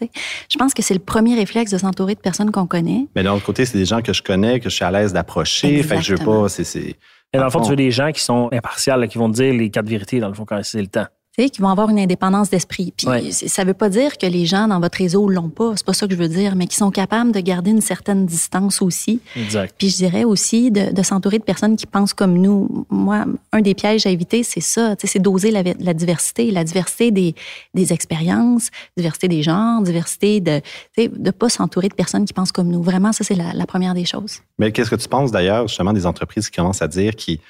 Je 0.48 0.58
pense 0.58 0.74
que 0.74 0.82
c'est 0.82 0.94
le 0.94 1.00
premier 1.00 1.36
réflexe 1.36 1.70
de 1.70 1.78
s'entourer 1.78 2.16
de 2.16 2.20
personnes 2.20 2.50
qu'on 2.50 2.66
connaît. 2.66 3.06
Mais 3.14 3.22
d'un 3.22 3.34
autre 3.34 3.46
côté, 3.46 3.64
c'est 3.64 3.78
des 3.78 3.84
gens 3.84 4.02
que 4.02 4.12
je 4.12 4.22
connais, 4.22 4.58
que 4.58 4.68
je 4.68 4.74
suis 4.74 4.84
à 4.84 4.90
l'aise 4.90 5.12
d'approcher. 5.12 5.84
Fait 5.84 5.96
que 5.96 6.02
je 6.02 6.16
veux 6.16 6.24
pas. 6.24 6.48
C'est, 6.48 6.76
Et 6.76 6.96
dans 7.38 7.44
le 7.44 7.50
fond, 7.50 7.60
tu 7.60 7.70
veux 7.70 7.76
des 7.76 7.92
gens 7.92 8.10
qui 8.10 8.20
sont 8.20 8.48
impartials, 8.52 9.06
qui 9.06 9.18
vont 9.18 9.30
te 9.30 9.36
dire 9.36 9.54
les 9.54 9.70
quatre 9.70 9.88
vérités, 9.88 10.18
dans 10.18 10.28
le 10.28 10.34
fond, 10.34 10.44
quand 10.44 10.60
c'est 10.64 10.82
le 10.82 10.88
temps 10.88 11.06
qui 11.37 11.62
vont 11.62 11.69
avoir 11.69 11.88
une 11.88 11.99
indépendance 11.99 12.51
d'esprit. 12.51 12.93
Puis 12.97 13.33
ça 13.33 13.64
veut 13.64 13.75
pas 13.75 13.88
dire 13.88 14.19
que 14.19 14.27
les 14.27 14.45
gens 14.45 14.69
dans 14.69 14.81
votre 14.81 14.99
réseau 14.99 15.29
l'ont 15.29 15.49
pas, 15.49 15.73
c'est 15.77 15.87
pas 15.87 15.95
ça 15.95 16.07
que 16.07 16.12
je 16.12 16.19
veux 16.19 16.29
dire, 16.29 16.55
mais 16.55 16.66
qui 16.66 16.77
sont 16.77 16.90
capables 16.90 17.33
de 17.33 17.40
garder 17.40 17.71
une 17.71 17.81
certaine 17.81 18.27
distance 18.27 18.83
aussi. 18.83 19.21
Exact. 19.37 19.75
Puis 19.79 19.88
je 19.88 19.97
dirais 19.97 20.25
aussi 20.25 20.71
de, 20.71 21.03
s'entourer 21.03 21.38
de 21.38 21.45
personnes 21.45 21.77
qui 21.77 21.87
pensent 21.87 22.12
comme 22.12 22.35
nous. 22.35 22.87
Moi, 22.90 23.25
un 23.53 23.61
des 23.62 23.75
pièges 23.75 24.07
à 24.07 24.11
éviter, 24.11 24.43
c'est 24.43 24.61
ça, 24.61 24.95
c'est 25.03 25.19
d'oser 25.19 25.51
la, 25.51 25.95
diversité, 25.95 26.51
la 26.51 26.64
diversité 26.64 27.11
des, 27.11 27.35
des 27.73 27.93
expériences, 27.93 28.69
diversité 28.97 29.29
des 29.29 29.43
genres, 29.43 29.81
diversité 29.83 30.40
de 30.40 30.61
de 30.97 31.31
pas 31.31 31.49
s'entourer 31.49 31.88
de 31.88 31.95
personnes 31.95 32.25
qui 32.25 32.33
pensent 32.33 32.53
comme 32.53 32.69
nous. 32.69 32.83
Vraiment, 32.83 33.12
ça 33.12 33.25
c'est 33.25 33.35
la, 33.35 33.66
première 33.66 33.95
des 33.95 34.05
choses. 34.05 34.40
Mais 34.59 34.73
qu'est-ce 34.73 34.90
que 34.90 34.97
tu 34.97 35.09
penses 35.09 35.31
d'ailleurs 35.31 35.69
justement 35.69 35.93
des 35.93 36.07
entreprises 36.07 36.51
qui 36.51 36.57
commencent 36.57 36.83
à 36.83 36.88
dire 36.88 37.14
qui 37.14 37.40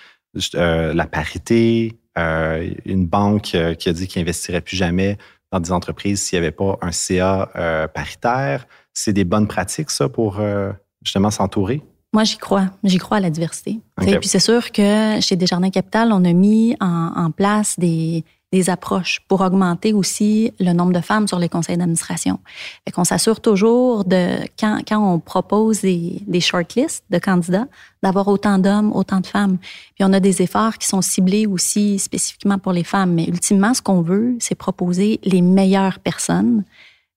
euh, 0.54 0.94
la 0.94 1.06
parité, 1.06 1.98
euh, 2.18 2.70
une 2.84 3.06
banque 3.06 3.54
euh, 3.54 3.74
qui 3.74 3.88
a 3.88 3.92
dit 3.92 4.06
qu'il 4.06 4.22
investirait 4.22 4.60
plus 4.60 4.76
jamais 4.76 5.18
dans 5.50 5.60
des 5.60 5.72
entreprises 5.72 6.22
s'il 6.22 6.38
n'y 6.38 6.46
avait 6.46 6.54
pas 6.54 6.78
un 6.80 6.92
CA 6.92 7.88
paritaire. 7.92 8.66
C'est 8.92 9.12
des 9.12 9.24
bonnes 9.24 9.48
pratiques, 9.48 9.90
ça, 9.90 10.08
pour 10.08 10.40
justement 11.02 11.32
s'entourer? 11.32 11.82
Moi, 12.12 12.22
j'y 12.22 12.38
crois. 12.38 12.66
J'y 12.84 12.98
crois 12.98 13.16
à 13.16 13.20
la 13.20 13.30
diversité. 13.30 13.80
Et 14.06 14.16
Puis 14.18 14.28
c'est 14.28 14.38
sûr 14.38 14.70
que 14.70 15.18
chez 15.20 15.34
Desjardins 15.34 15.70
Capital, 15.70 16.12
on 16.12 16.24
a 16.24 16.32
mis 16.32 16.76
en 16.80 17.32
place 17.32 17.76
des, 17.80 18.24
des 18.52 18.68
approches 18.68 19.20
pour 19.28 19.40
augmenter 19.42 19.92
aussi 19.92 20.52
le 20.58 20.72
nombre 20.72 20.92
de 20.92 21.00
femmes 21.00 21.28
sur 21.28 21.38
les 21.38 21.48
conseils 21.48 21.76
d'administration. 21.76 22.40
Fait 22.84 22.90
qu'on 22.90 23.04
s'assure 23.04 23.40
toujours 23.40 24.04
de, 24.04 24.38
quand, 24.58 24.80
quand 24.86 24.98
on 24.98 25.20
propose 25.20 25.82
des, 25.82 26.22
des 26.26 26.40
shortlists 26.40 27.04
de 27.10 27.18
candidats, 27.18 27.66
d'avoir 28.02 28.26
autant 28.28 28.58
d'hommes, 28.58 28.92
autant 28.92 29.20
de 29.20 29.26
femmes. 29.26 29.58
Puis 29.94 30.04
on 30.04 30.12
a 30.12 30.20
des 30.20 30.42
efforts 30.42 30.78
qui 30.78 30.88
sont 30.88 31.02
ciblés 31.02 31.46
aussi 31.46 31.98
spécifiquement 31.98 32.58
pour 32.58 32.72
les 32.72 32.84
femmes. 32.84 33.14
Mais 33.14 33.24
ultimement, 33.24 33.72
ce 33.72 33.82
qu'on 33.82 34.00
veut, 34.00 34.36
c'est 34.40 34.56
proposer 34.56 35.20
les 35.22 35.42
meilleures 35.42 36.00
personnes. 36.00 36.64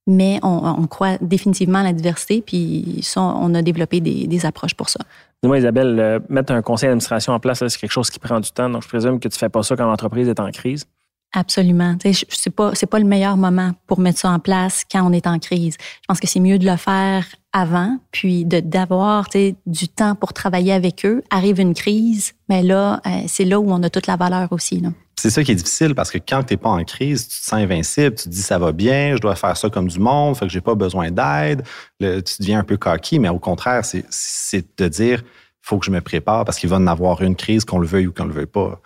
Mais 0.06 0.40
on, 0.44 0.86
croit 0.88 1.18
définitivement 1.22 1.80
à 1.80 1.84
la 1.84 1.94
diversité, 1.94 2.44
puis 2.46 3.00
ça, 3.04 3.22
on 3.22 3.56
a 3.56 3.62
développé 3.62 4.02
des, 4.02 4.28
des 4.28 4.46
approches 4.46 4.74
pour 4.74 4.90
ça. 4.90 5.00
Dis-moi, 5.42 5.60
Isabelle, 5.60 5.98
euh, 5.98 6.20
mettre 6.28 6.52
un 6.52 6.62
conseil 6.62 6.88
d'administration 6.88 7.32
en 7.32 7.40
place, 7.40 7.66
c'est 7.66 7.80
quelque 7.80 7.92
chose 7.92 8.10
qui 8.10 8.20
prend 8.20 8.42
du 8.42 8.52
temps. 8.52 8.70
Donc, 8.70 8.84
je 8.84 8.88
présume 8.90 9.20
que 9.22 9.30
tu 9.30 9.36
ne 9.36 9.40
fais 9.40 9.48
pas 9.48 9.64
ça 9.64 9.78
quand 9.78 9.86
l'entreprise 9.86 10.28
est 10.28 10.42
en 10.42 10.52
crise. 10.52 10.86
Absolument. 11.34 11.98
C'est 12.30 12.52
pas 12.52 12.74
pas 12.90 13.00
le 13.00 13.06
meilleur 13.06 13.38
moment 13.38 13.72
pour 13.88 14.00
mettre 14.00 14.20
ça 14.20 14.30
en 14.30 14.38
place 14.38 14.84
quand 14.90 15.04
on 15.04 15.12
est 15.12 15.26
en 15.26 15.40
crise. 15.40 15.76
Je 15.80 16.06
pense 16.08 16.20
que 16.20 16.28
c'est 16.28 16.40
mieux 16.40 16.60
de 16.60 16.70
le 16.70 16.78
faire 16.78 17.26
avant, 17.52 17.98
puis 18.12 18.46
de 18.46 18.60
d'avoir 18.60 19.28
du 19.66 19.88
temps 19.88 20.14
pour 20.14 20.34
travailler 20.34 20.74
avec 20.74 21.06
eux. 21.06 21.24
Arrive 21.32 21.60
une 21.60 21.74
crise, 21.74 22.34
mais 22.50 22.62
là 22.62 23.02
euh, 23.08 23.10
c'est 23.28 23.46
là 23.46 23.60
où 23.60 23.72
on 23.72 23.82
a 23.82 23.90
toute 23.90 24.06
la 24.06 24.16
valeur 24.16 24.52
aussi. 24.52 24.84
C'est 25.16 25.32
ça 25.32 25.44
qui 25.44 25.52
est 25.52 25.56
difficile 25.56 25.96
parce 25.96 26.12
que 26.12 26.20
quand 26.20 26.44
tu 26.44 26.54
n'es 26.54 26.58
pas 26.58 26.70
en 26.70 26.84
crise, 26.84 27.28
tu 27.28 27.40
te 27.40 27.46
sens 27.46 27.54
invincible, 27.54 28.16
tu 28.16 28.26
te 28.26 28.30
dis 28.30 28.42
ça 28.42 28.60
va 28.60 28.72
bien, 28.72 29.16
je 29.16 29.22
dois 29.22 29.36
faire 29.36 29.58
ça 29.58 29.70
comme 29.70 29.88
du 29.88 30.00
monde, 30.00 30.38
fait 30.38 30.46
que 30.46 30.52
j'ai 30.52 30.62
pas 30.62 30.76
besoin 30.76 31.10
d'aide. 31.10 31.64
Tu 32.00 32.36
deviens 32.40 32.60
un 32.60 32.64
peu 32.64 32.78
coquille, 32.78 33.20
mais 33.20 33.30
au 33.30 33.40
contraire, 33.40 33.84
c'est 33.86 34.66
de 34.78 34.88
dire 34.88 35.24
faut 35.62 35.80
que 35.80 35.86
je 35.86 35.92
me 35.92 36.02
prépare 36.02 36.46
parce 36.46 36.60
qu'il 36.60 36.70
va 36.70 36.76
en 36.76 36.88
avoir 36.88 37.22
une 37.24 37.36
crise, 37.36 37.66
qu'on 37.66 37.80
le 37.80 37.88
veuille 37.88 38.08
ou 38.08 38.14
qu'on 38.14 38.26
le 38.26 38.34
veuille 38.34 38.46
pas 38.46 38.82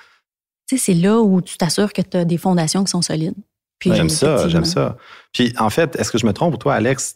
c'est 0.75 0.93
là 0.93 1.19
où 1.21 1.41
tu 1.41 1.57
t'assures 1.57 1.93
que 1.93 2.01
tu 2.01 2.17
as 2.17 2.25
des 2.25 2.37
fondations 2.37 2.83
qui 2.83 2.91
sont 2.91 3.01
solides. 3.01 3.35
J'aime 3.85 4.09
ça, 4.09 4.47
j'aime 4.49 4.65
ça. 4.65 4.97
Puis 5.31 5.53
en 5.57 5.69
fait, 5.69 5.95
est-ce 5.97 6.11
que 6.11 6.17
je 6.17 6.25
me 6.25 6.33
trompe, 6.33 6.59
toi, 6.59 6.73
Alex, 6.73 7.15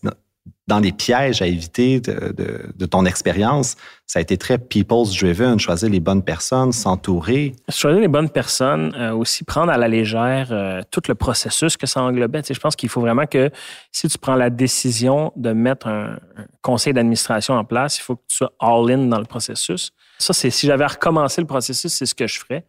dans 0.68 0.80
les 0.80 0.92
pièges 0.92 1.42
à 1.42 1.48
éviter 1.48 2.00
de, 2.00 2.86
ton 2.86 3.06
expérience, 3.06 3.76
ça 4.06 4.20
a 4.20 4.22
été 4.22 4.38
très 4.38 4.58
people's 4.58 5.18
driven, 5.18 5.60
choisir 5.60 5.90
les 5.90 6.00
bonnes 6.00 6.24
personnes, 6.24 6.72
s'entourer? 6.72 7.54
Choisir 7.70 8.00
les 8.00 8.08
bonnes 8.08 8.30
personnes, 8.30 8.94
euh, 8.96 9.12
aussi 9.14 9.44
prendre 9.44 9.72
à 9.72 9.78
la 9.78 9.88
légère 9.88 10.50
euh, 10.52 10.82
tout 10.90 11.02
le 11.08 11.16
processus 11.16 11.78
que 11.78 11.88
ça 11.88 12.02
englobait. 12.02 12.42
je 12.48 12.60
pense 12.60 12.76
qu'il 12.76 12.90
faut 12.90 13.02
vraiment 13.02 13.26
que 13.26 13.50
si 13.92 14.08
tu 14.08 14.18
prends 14.18 14.36
la 14.36 14.50
décision 14.50 15.34
de 15.36 15.52
mettre 15.52 15.88
un, 15.88 16.20
un 16.38 16.46
conseil 16.62 16.94
d'administration 16.94 17.56
en 17.56 17.66
place, 17.66 17.98
il 17.98 18.02
faut 18.02 18.16
que 18.16 18.24
tu 18.28 18.38
sois 18.38 18.54
all-in 18.60 19.08
dans 19.08 19.20
le 19.20 19.26
processus. 19.26 19.92
Ça, 20.20 20.34
c'est 20.34 20.52
si 20.52 20.68
j'avais 20.68 20.86
recommencé 20.86 21.42
le 21.42 21.48
processus, 21.48 21.92
c'est 21.92 22.06
ce 22.06 22.16
que 22.16 22.28
je 22.28 22.40
ferais. 22.40 22.66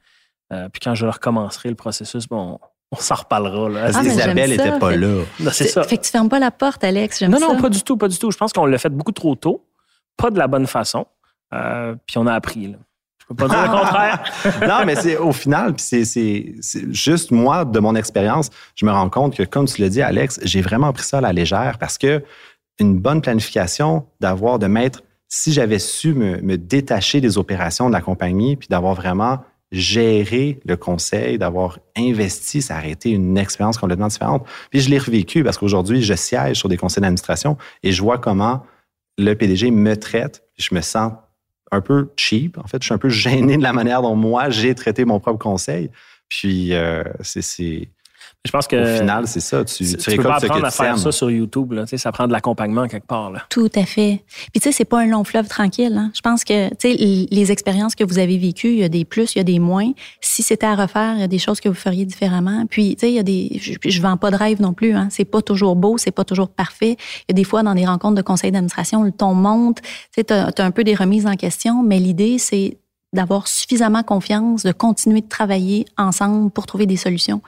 Euh, 0.52 0.68
puis 0.68 0.80
quand 0.80 0.94
je 0.94 1.06
recommencerai 1.06 1.70
le 1.70 1.74
processus, 1.74 2.28
bon, 2.28 2.58
on 2.90 2.96
s'en 2.96 3.14
reparlera. 3.14 3.68
Là. 3.68 3.90
Ah, 3.94 4.02
Isabelle 4.02 4.50
n'était 4.50 4.78
pas 4.78 4.94
là. 4.94 5.22
C'est 5.50 5.66
ça. 5.66 5.82
Fait 5.84 5.96
que 5.96 6.04
tu 6.04 6.10
fermes 6.10 6.28
pas 6.28 6.38
la 6.38 6.50
porte, 6.50 6.84
Alex. 6.84 7.22
Non, 7.22 7.40
non, 7.40 7.60
pas 7.60 7.70
du 7.70 7.82
tout, 7.82 7.96
pas 7.96 8.08
du 8.08 8.18
tout. 8.18 8.30
Je 8.30 8.36
pense 8.36 8.52
qu'on 8.52 8.66
l'a 8.66 8.78
fait 8.78 8.90
beaucoup 8.90 9.12
trop 9.12 9.34
tôt, 9.34 9.64
pas 10.16 10.30
de 10.30 10.38
la 10.38 10.46
bonne 10.46 10.66
façon. 10.66 11.06
Euh, 11.54 11.94
puis 12.06 12.18
on 12.18 12.26
a 12.26 12.34
appris. 12.34 12.68
Là. 12.68 12.78
Je 13.18 13.26
peux 13.26 13.34
pas 13.34 13.48
dire 13.48 13.62
le 13.62 13.78
contraire. 13.78 14.22
non, 14.68 14.84
mais 14.84 14.94
c'est 14.96 15.16
au 15.16 15.32
final, 15.32 15.74
c'est 15.78 16.04
juste 16.90 17.30
moi, 17.30 17.64
de 17.64 17.78
mon 17.78 17.94
expérience, 17.94 18.50
je 18.74 18.84
me 18.84 18.90
rends 18.90 19.10
compte 19.10 19.34
que, 19.34 19.42
comme 19.42 19.66
tu 19.66 19.80
l'as 19.80 19.88
dit, 19.88 20.02
Alex, 20.02 20.40
j'ai 20.42 20.60
vraiment 20.60 20.92
pris 20.92 21.04
ça 21.04 21.18
à 21.18 21.20
la 21.22 21.32
légère 21.32 21.78
parce 21.78 21.96
que 21.96 22.22
une 22.78 22.98
bonne 22.98 23.20
planification, 23.20 24.06
d'avoir, 24.20 24.58
de 24.58 24.66
mettre, 24.66 25.02
si 25.28 25.52
j'avais 25.52 25.78
su 25.78 26.14
me, 26.14 26.40
me 26.42 26.58
détacher 26.58 27.20
des 27.20 27.38
opérations 27.38 27.88
de 27.88 27.92
la 27.92 28.00
compagnie, 28.00 28.56
puis 28.56 28.68
d'avoir 28.68 28.94
vraiment 28.94 29.38
gérer 29.72 30.60
le 30.66 30.76
conseil, 30.76 31.38
d'avoir 31.38 31.78
investi, 31.96 32.60
ça 32.60 32.76
a 32.76 32.86
été 32.86 33.10
une 33.10 33.38
expérience 33.38 33.78
complètement 33.78 34.08
différente. 34.08 34.46
Puis 34.70 34.80
je 34.80 34.90
l'ai 34.90 34.98
revécu 34.98 35.42
parce 35.42 35.58
qu'aujourd'hui, 35.58 36.02
je 36.02 36.14
siège 36.14 36.58
sur 36.58 36.68
des 36.68 36.76
conseils 36.76 37.00
d'administration 37.00 37.56
et 37.82 37.90
je 37.90 38.02
vois 38.02 38.18
comment 38.18 38.64
le 39.18 39.34
PDG 39.34 39.70
me 39.70 39.96
traite. 39.96 40.44
Je 40.58 40.74
me 40.74 40.82
sens 40.82 41.12
un 41.70 41.80
peu 41.80 42.10
cheap. 42.16 42.58
En 42.58 42.66
fait, 42.66 42.82
je 42.82 42.86
suis 42.86 42.94
un 42.94 42.98
peu 42.98 43.08
gêné 43.08 43.56
de 43.56 43.62
la 43.62 43.72
manière 43.72 44.02
dont 44.02 44.14
moi, 44.14 44.50
j'ai 44.50 44.74
traité 44.74 45.06
mon 45.06 45.18
propre 45.18 45.38
conseil. 45.38 45.90
Puis, 46.28 46.74
euh, 46.74 47.02
c'est 47.22 47.88
Je 48.44 48.50
pense 48.50 48.66
que. 48.66 48.96
Au 48.96 48.98
final, 48.98 49.28
c'est 49.28 49.40
ça. 49.40 49.64
Tu, 49.64 49.84
tu, 49.84 49.96
tu 49.96 50.16
peux 50.16 50.22
pas 50.24 50.40
ce 50.40 50.46
que 50.46 50.46
apprendre 50.46 50.66
à 50.66 50.70
faire 50.72 50.98
ça 50.98 51.12
sur 51.12 51.30
YouTube. 51.30 51.72
Là. 51.72 51.82
Tu 51.82 51.90
sais, 51.90 51.98
Ça 51.98 52.10
prend 52.10 52.26
de 52.26 52.32
l'accompagnement 52.32 52.88
quelque 52.88 53.06
part. 53.06 53.30
Là. 53.30 53.44
Tout 53.48 53.70
à 53.76 53.84
fait. 53.84 54.24
Puis 54.50 54.60
tu 54.60 54.62
sais, 54.62 54.72
c'est 54.72 54.84
pas 54.84 55.00
un 55.00 55.06
long 55.06 55.22
fleuve 55.22 55.46
tranquille. 55.46 55.96
Hein. 55.96 56.10
Je 56.12 56.20
pense 56.22 56.42
que 56.42 56.68
tu 56.70 56.92
sais, 56.92 57.26
les 57.30 57.52
expériences 57.52 57.94
que 57.94 58.02
vous 58.02 58.18
avez 58.18 58.38
vécues, 58.38 58.72
il 58.72 58.78
y 58.78 58.84
a 58.84 58.88
des 58.88 59.04
plus, 59.04 59.36
il 59.36 59.38
y 59.38 59.40
a 59.40 59.44
des 59.44 59.60
moins. 59.60 59.92
Si 60.20 60.42
c'était 60.42 60.66
à 60.66 60.74
refaire, 60.74 61.14
il 61.14 61.20
y 61.20 61.24
a 61.24 61.28
des 61.28 61.38
choses 61.38 61.60
que 61.60 61.68
vous 61.68 61.76
feriez 61.76 62.04
différemment. 62.04 62.66
Puis 62.68 62.96
tu 62.96 63.00
sais, 63.00 63.12
il 63.12 63.14
y 63.14 63.20
a 63.20 63.22
des, 63.22 63.60
je, 63.60 63.74
je 63.88 64.02
vends 64.02 64.16
pas 64.16 64.32
de 64.32 64.36
rêve 64.36 64.60
non 64.60 64.72
plus. 64.72 64.92
Hein. 64.94 65.06
C'est 65.10 65.24
pas 65.24 65.40
toujours 65.40 65.76
beau, 65.76 65.96
c'est 65.96 66.10
pas 66.10 66.24
toujours 66.24 66.48
parfait. 66.48 66.96
Il 66.98 67.24
y 67.28 67.32
a 67.32 67.34
des 67.34 67.44
fois 67.44 67.62
dans 67.62 67.76
des 67.76 67.86
rencontres 67.86 68.16
de 68.16 68.22
conseil 68.22 68.50
d'administration, 68.50 69.04
le 69.04 69.12
ton 69.12 69.34
monte. 69.34 69.82
Tu 69.82 69.88
sais, 70.16 70.24
t'as 70.24 70.50
as 70.58 70.64
un 70.64 70.72
peu 70.72 70.82
des 70.82 70.96
remises 70.96 71.26
en 71.26 71.36
question, 71.36 71.84
mais 71.84 72.00
l'idée 72.00 72.38
c'est 72.38 72.76
d'avoir 73.12 73.46
suffisamment 73.46 74.02
confiance, 74.02 74.62
de 74.62 74.72
continuer 74.72 75.20
de 75.20 75.28
travailler 75.28 75.84
ensemble 75.98 76.50
pour 76.50 76.64
trouver 76.66 76.86
des 76.86 76.96
solutions. 76.96 77.42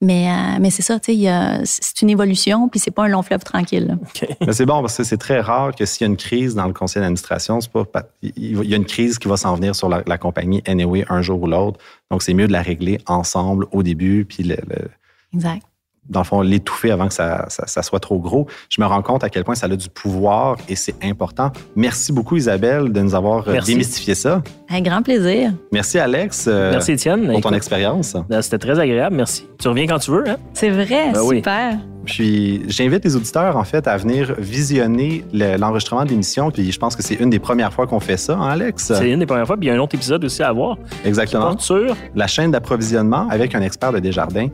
Mais, 0.00 0.30
euh, 0.30 0.58
mais 0.60 0.70
c'est 0.70 0.82
ça, 0.82 0.98
tu 0.98 1.14
sais, 1.14 1.60
c'est 1.64 2.00
une 2.00 2.08
évolution, 2.10 2.68
puis 2.70 2.80
c'est 2.80 2.90
pas 2.90 3.04
un 3.04 3.08
long 3.08 3.22
fleuve 3.22 3.44
tranquille. 3.44 3.98
Mais 4.46 4.52
c'est 4.54 4.64
bon 4.64 4.80
parce 4.80 4.96
que 4.96 5.04
c'est 5.04 5.18
très 5.18 5.40
rare 5.40 5.74
que 5.74 5.84
s'il 5.84 6.02
y 6.02 6.04
a 6.04 6.10
une 6.10 6.16
crise 6.16 6.54
dans 6.54 6.66
le 6.66 6.72
conseil 6.72 7.02
d'administration, 7.02 7.60
c'est 7.60 7.70
pas 7.70 7.84
pa- 7.84 8.06
il 8.22 8.64
y 8.66 8.72
a 8.72 8.76
une 8.76 8.86
crise 8.86 9.18
qui 9.18 9.28
va 9.28 9.36
s'en 9.36 9.54
venir 9.54 9.74
sur 9.76 9.88
la, 9.90 10.02
la 10.06 10.16
compagnie 10.16 10.62
anyway 10.66 11.04
un 11.10 11.20
jour 11.20 11.42
ou 11.42 11.46
l'autre. 11.46 11.78
Donc 12.10 12.22
c'est 12.22 12.32
mieux 12.34 12.46
de 12.46 12.52
la 12.52 12.62
régler 12.62 12.98
ensemble 13.06 13.66
au 13.72 13.82
début 13.82 14.24
puis 14.24 14.42
le- 14.42 14.56
le- 14.68 14.88
Exact. 15.34 15.62
Dans 16.10 16.20
le 16.20 16.24
fond, 16.26 16.40
l'étouffer 16.42 16.90
avant 16.90 17.08
que 17.08 17.14
ça, 17.14 17.46
ça- 17.48 17.66
ça 17.66 17.82
soit 17.82 18.00
trop 18.00 18.18
gros. 18.18 18.46
Je 18.68 18.80
me 18.82 18.86
rends 18.86 19.00
compte 19.02 19.24
à 19.24 19.30
quel 19.30 19.44
point 19.44 19.54
ça 19.54 19.66
a 19.66 19.68
du 19.76 19.88
pouvoir 19.88 20.56
et 20.68 20.76
c'est 20.76 20.96
important. 21.04 21.52
Merci 21.76 22.12
beaucoup, 22.12 22.36
Isabelle, 22.36 22.92
de 22.92 23.00
nous 23.00 23.14
avoir 23.14 23.48
euh, 23.48 23.52
Merci. 23.52 23.72
démystifié 23.72 24.14
ça. 24.14 24.42
Un 24.68 24.80
grand 24.82 25.02
plaisir. 25.02 25.52
Merci, 25.72 25.98
Alex, 25.98 26.46
euh, 26.48 26.72
Merci, 26.72 26.92
Étienne. 26.92 27.20
pour 27.26 27.34
ton 27.34 27.38
Écoute, 27.50 27.54
expérience. 27.54 28.16
euh, 28.30 28.42
C'était 28.42 28.58
très 28.58 28.78
agréable. 28.78 29.16
Merci. 29.16 29.46
Tu 29.58 29.68
reviens 29.68 29.86
quand 29.86 29.98
tu 29.98 30.10
veux. 30.10 30.28
Hein? 30.28 30.36
C'est 30.52 30.70
vrai, 30.70 31.12
Ben 31.12 31.20
oui. 31.22 31.36
super. 31.36 31.78
Puis 32.06 32.62
j'invite 32.66 33.04
les 33.04 33.14
auditeurs, 33.14 33.56
en 33.56 33.64
fait, 33.64 33.86
à 33.86 33.96
venir 33.98 34.34
visionner 34.38 35.22
le- 35.32 35.56
l'enregistrement 35.58 36.04
de 36.04 36.08
l'émission. 36.10 36.50
Puis 36.50 36.72
je 36.72 36.78
pense 36.78 36.96
que 36.96 37.02
c'est 37.02 37.14
une 37.14 37.28
des 37.30 37.38
premières 37.38 37.72
fois 37.72 37.86
qu'on 37.86 38.00
fait 38.00 38.16
ça, 38.16 38.36
hein, 38.36 38.48
Alex? 38.48 38.92
C'est 38.94 39.10
une 39.10 39.20
des 39.20 39.26
premières 39.26 39.46
fois. 39.46 39.56
Puis 39.56 39.66
il 39.66 39.68
y 39.68 39.72
a 39.72 39.76
un 39.76 39.78
autre 39.80 39.94
épisode 39.94 40.24
aussi 40.24 40.42
à 40.42 40.50
voir. 40.50 40.78
Exactement. 41.04 41.56
Sur. 41.58 41.94
la 42.14 42.26
chaîne 42.26 42.50
d'approvisionnement 42.52 43.28
avec 43.30 43.54
un 43.54 43.60
expert 43.60 43.92
de 43.92 43.98
Desjardins. 43.98 44.48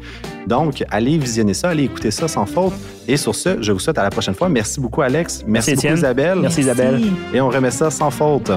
Donc, 0.47 0.85
allez 0.91 1.19
visionner 1.19 1.55
ça, 1.55 1.71
allez 1.71 1.85
écouter 1.85 2.11
ça 2.11 2.29
sans 2.29 2.47
faute. 2.47 2.73
Et 3.09 3.17
sur 3.17 3.35
ce, 3.35 3.61
je 3.63 3.73
vous 3.73 3.79
souhaite 3.79 3.99
à 3.99 4.03
la 4.03 4.11
prochaine 4.11 4.35
fois. 4.35 4.49
Merci 4.49 4.81
beaucoup, 4.81 5.03
Alex. 5.03 5.45
Merci, 5.47 5.71
Merci, 5.71 5.87
beaucoup. 5.87 5.99
Isabelle. 5.99 6.39
Merci, 6.41 6.61
Isabelle. 6.61 7.03
Et 7.33 7.41
on 7.41 7.49
remet 7.49 7.71
ça 7.71 7.91
sans 7.91 8.11
faute. 8.11 8.51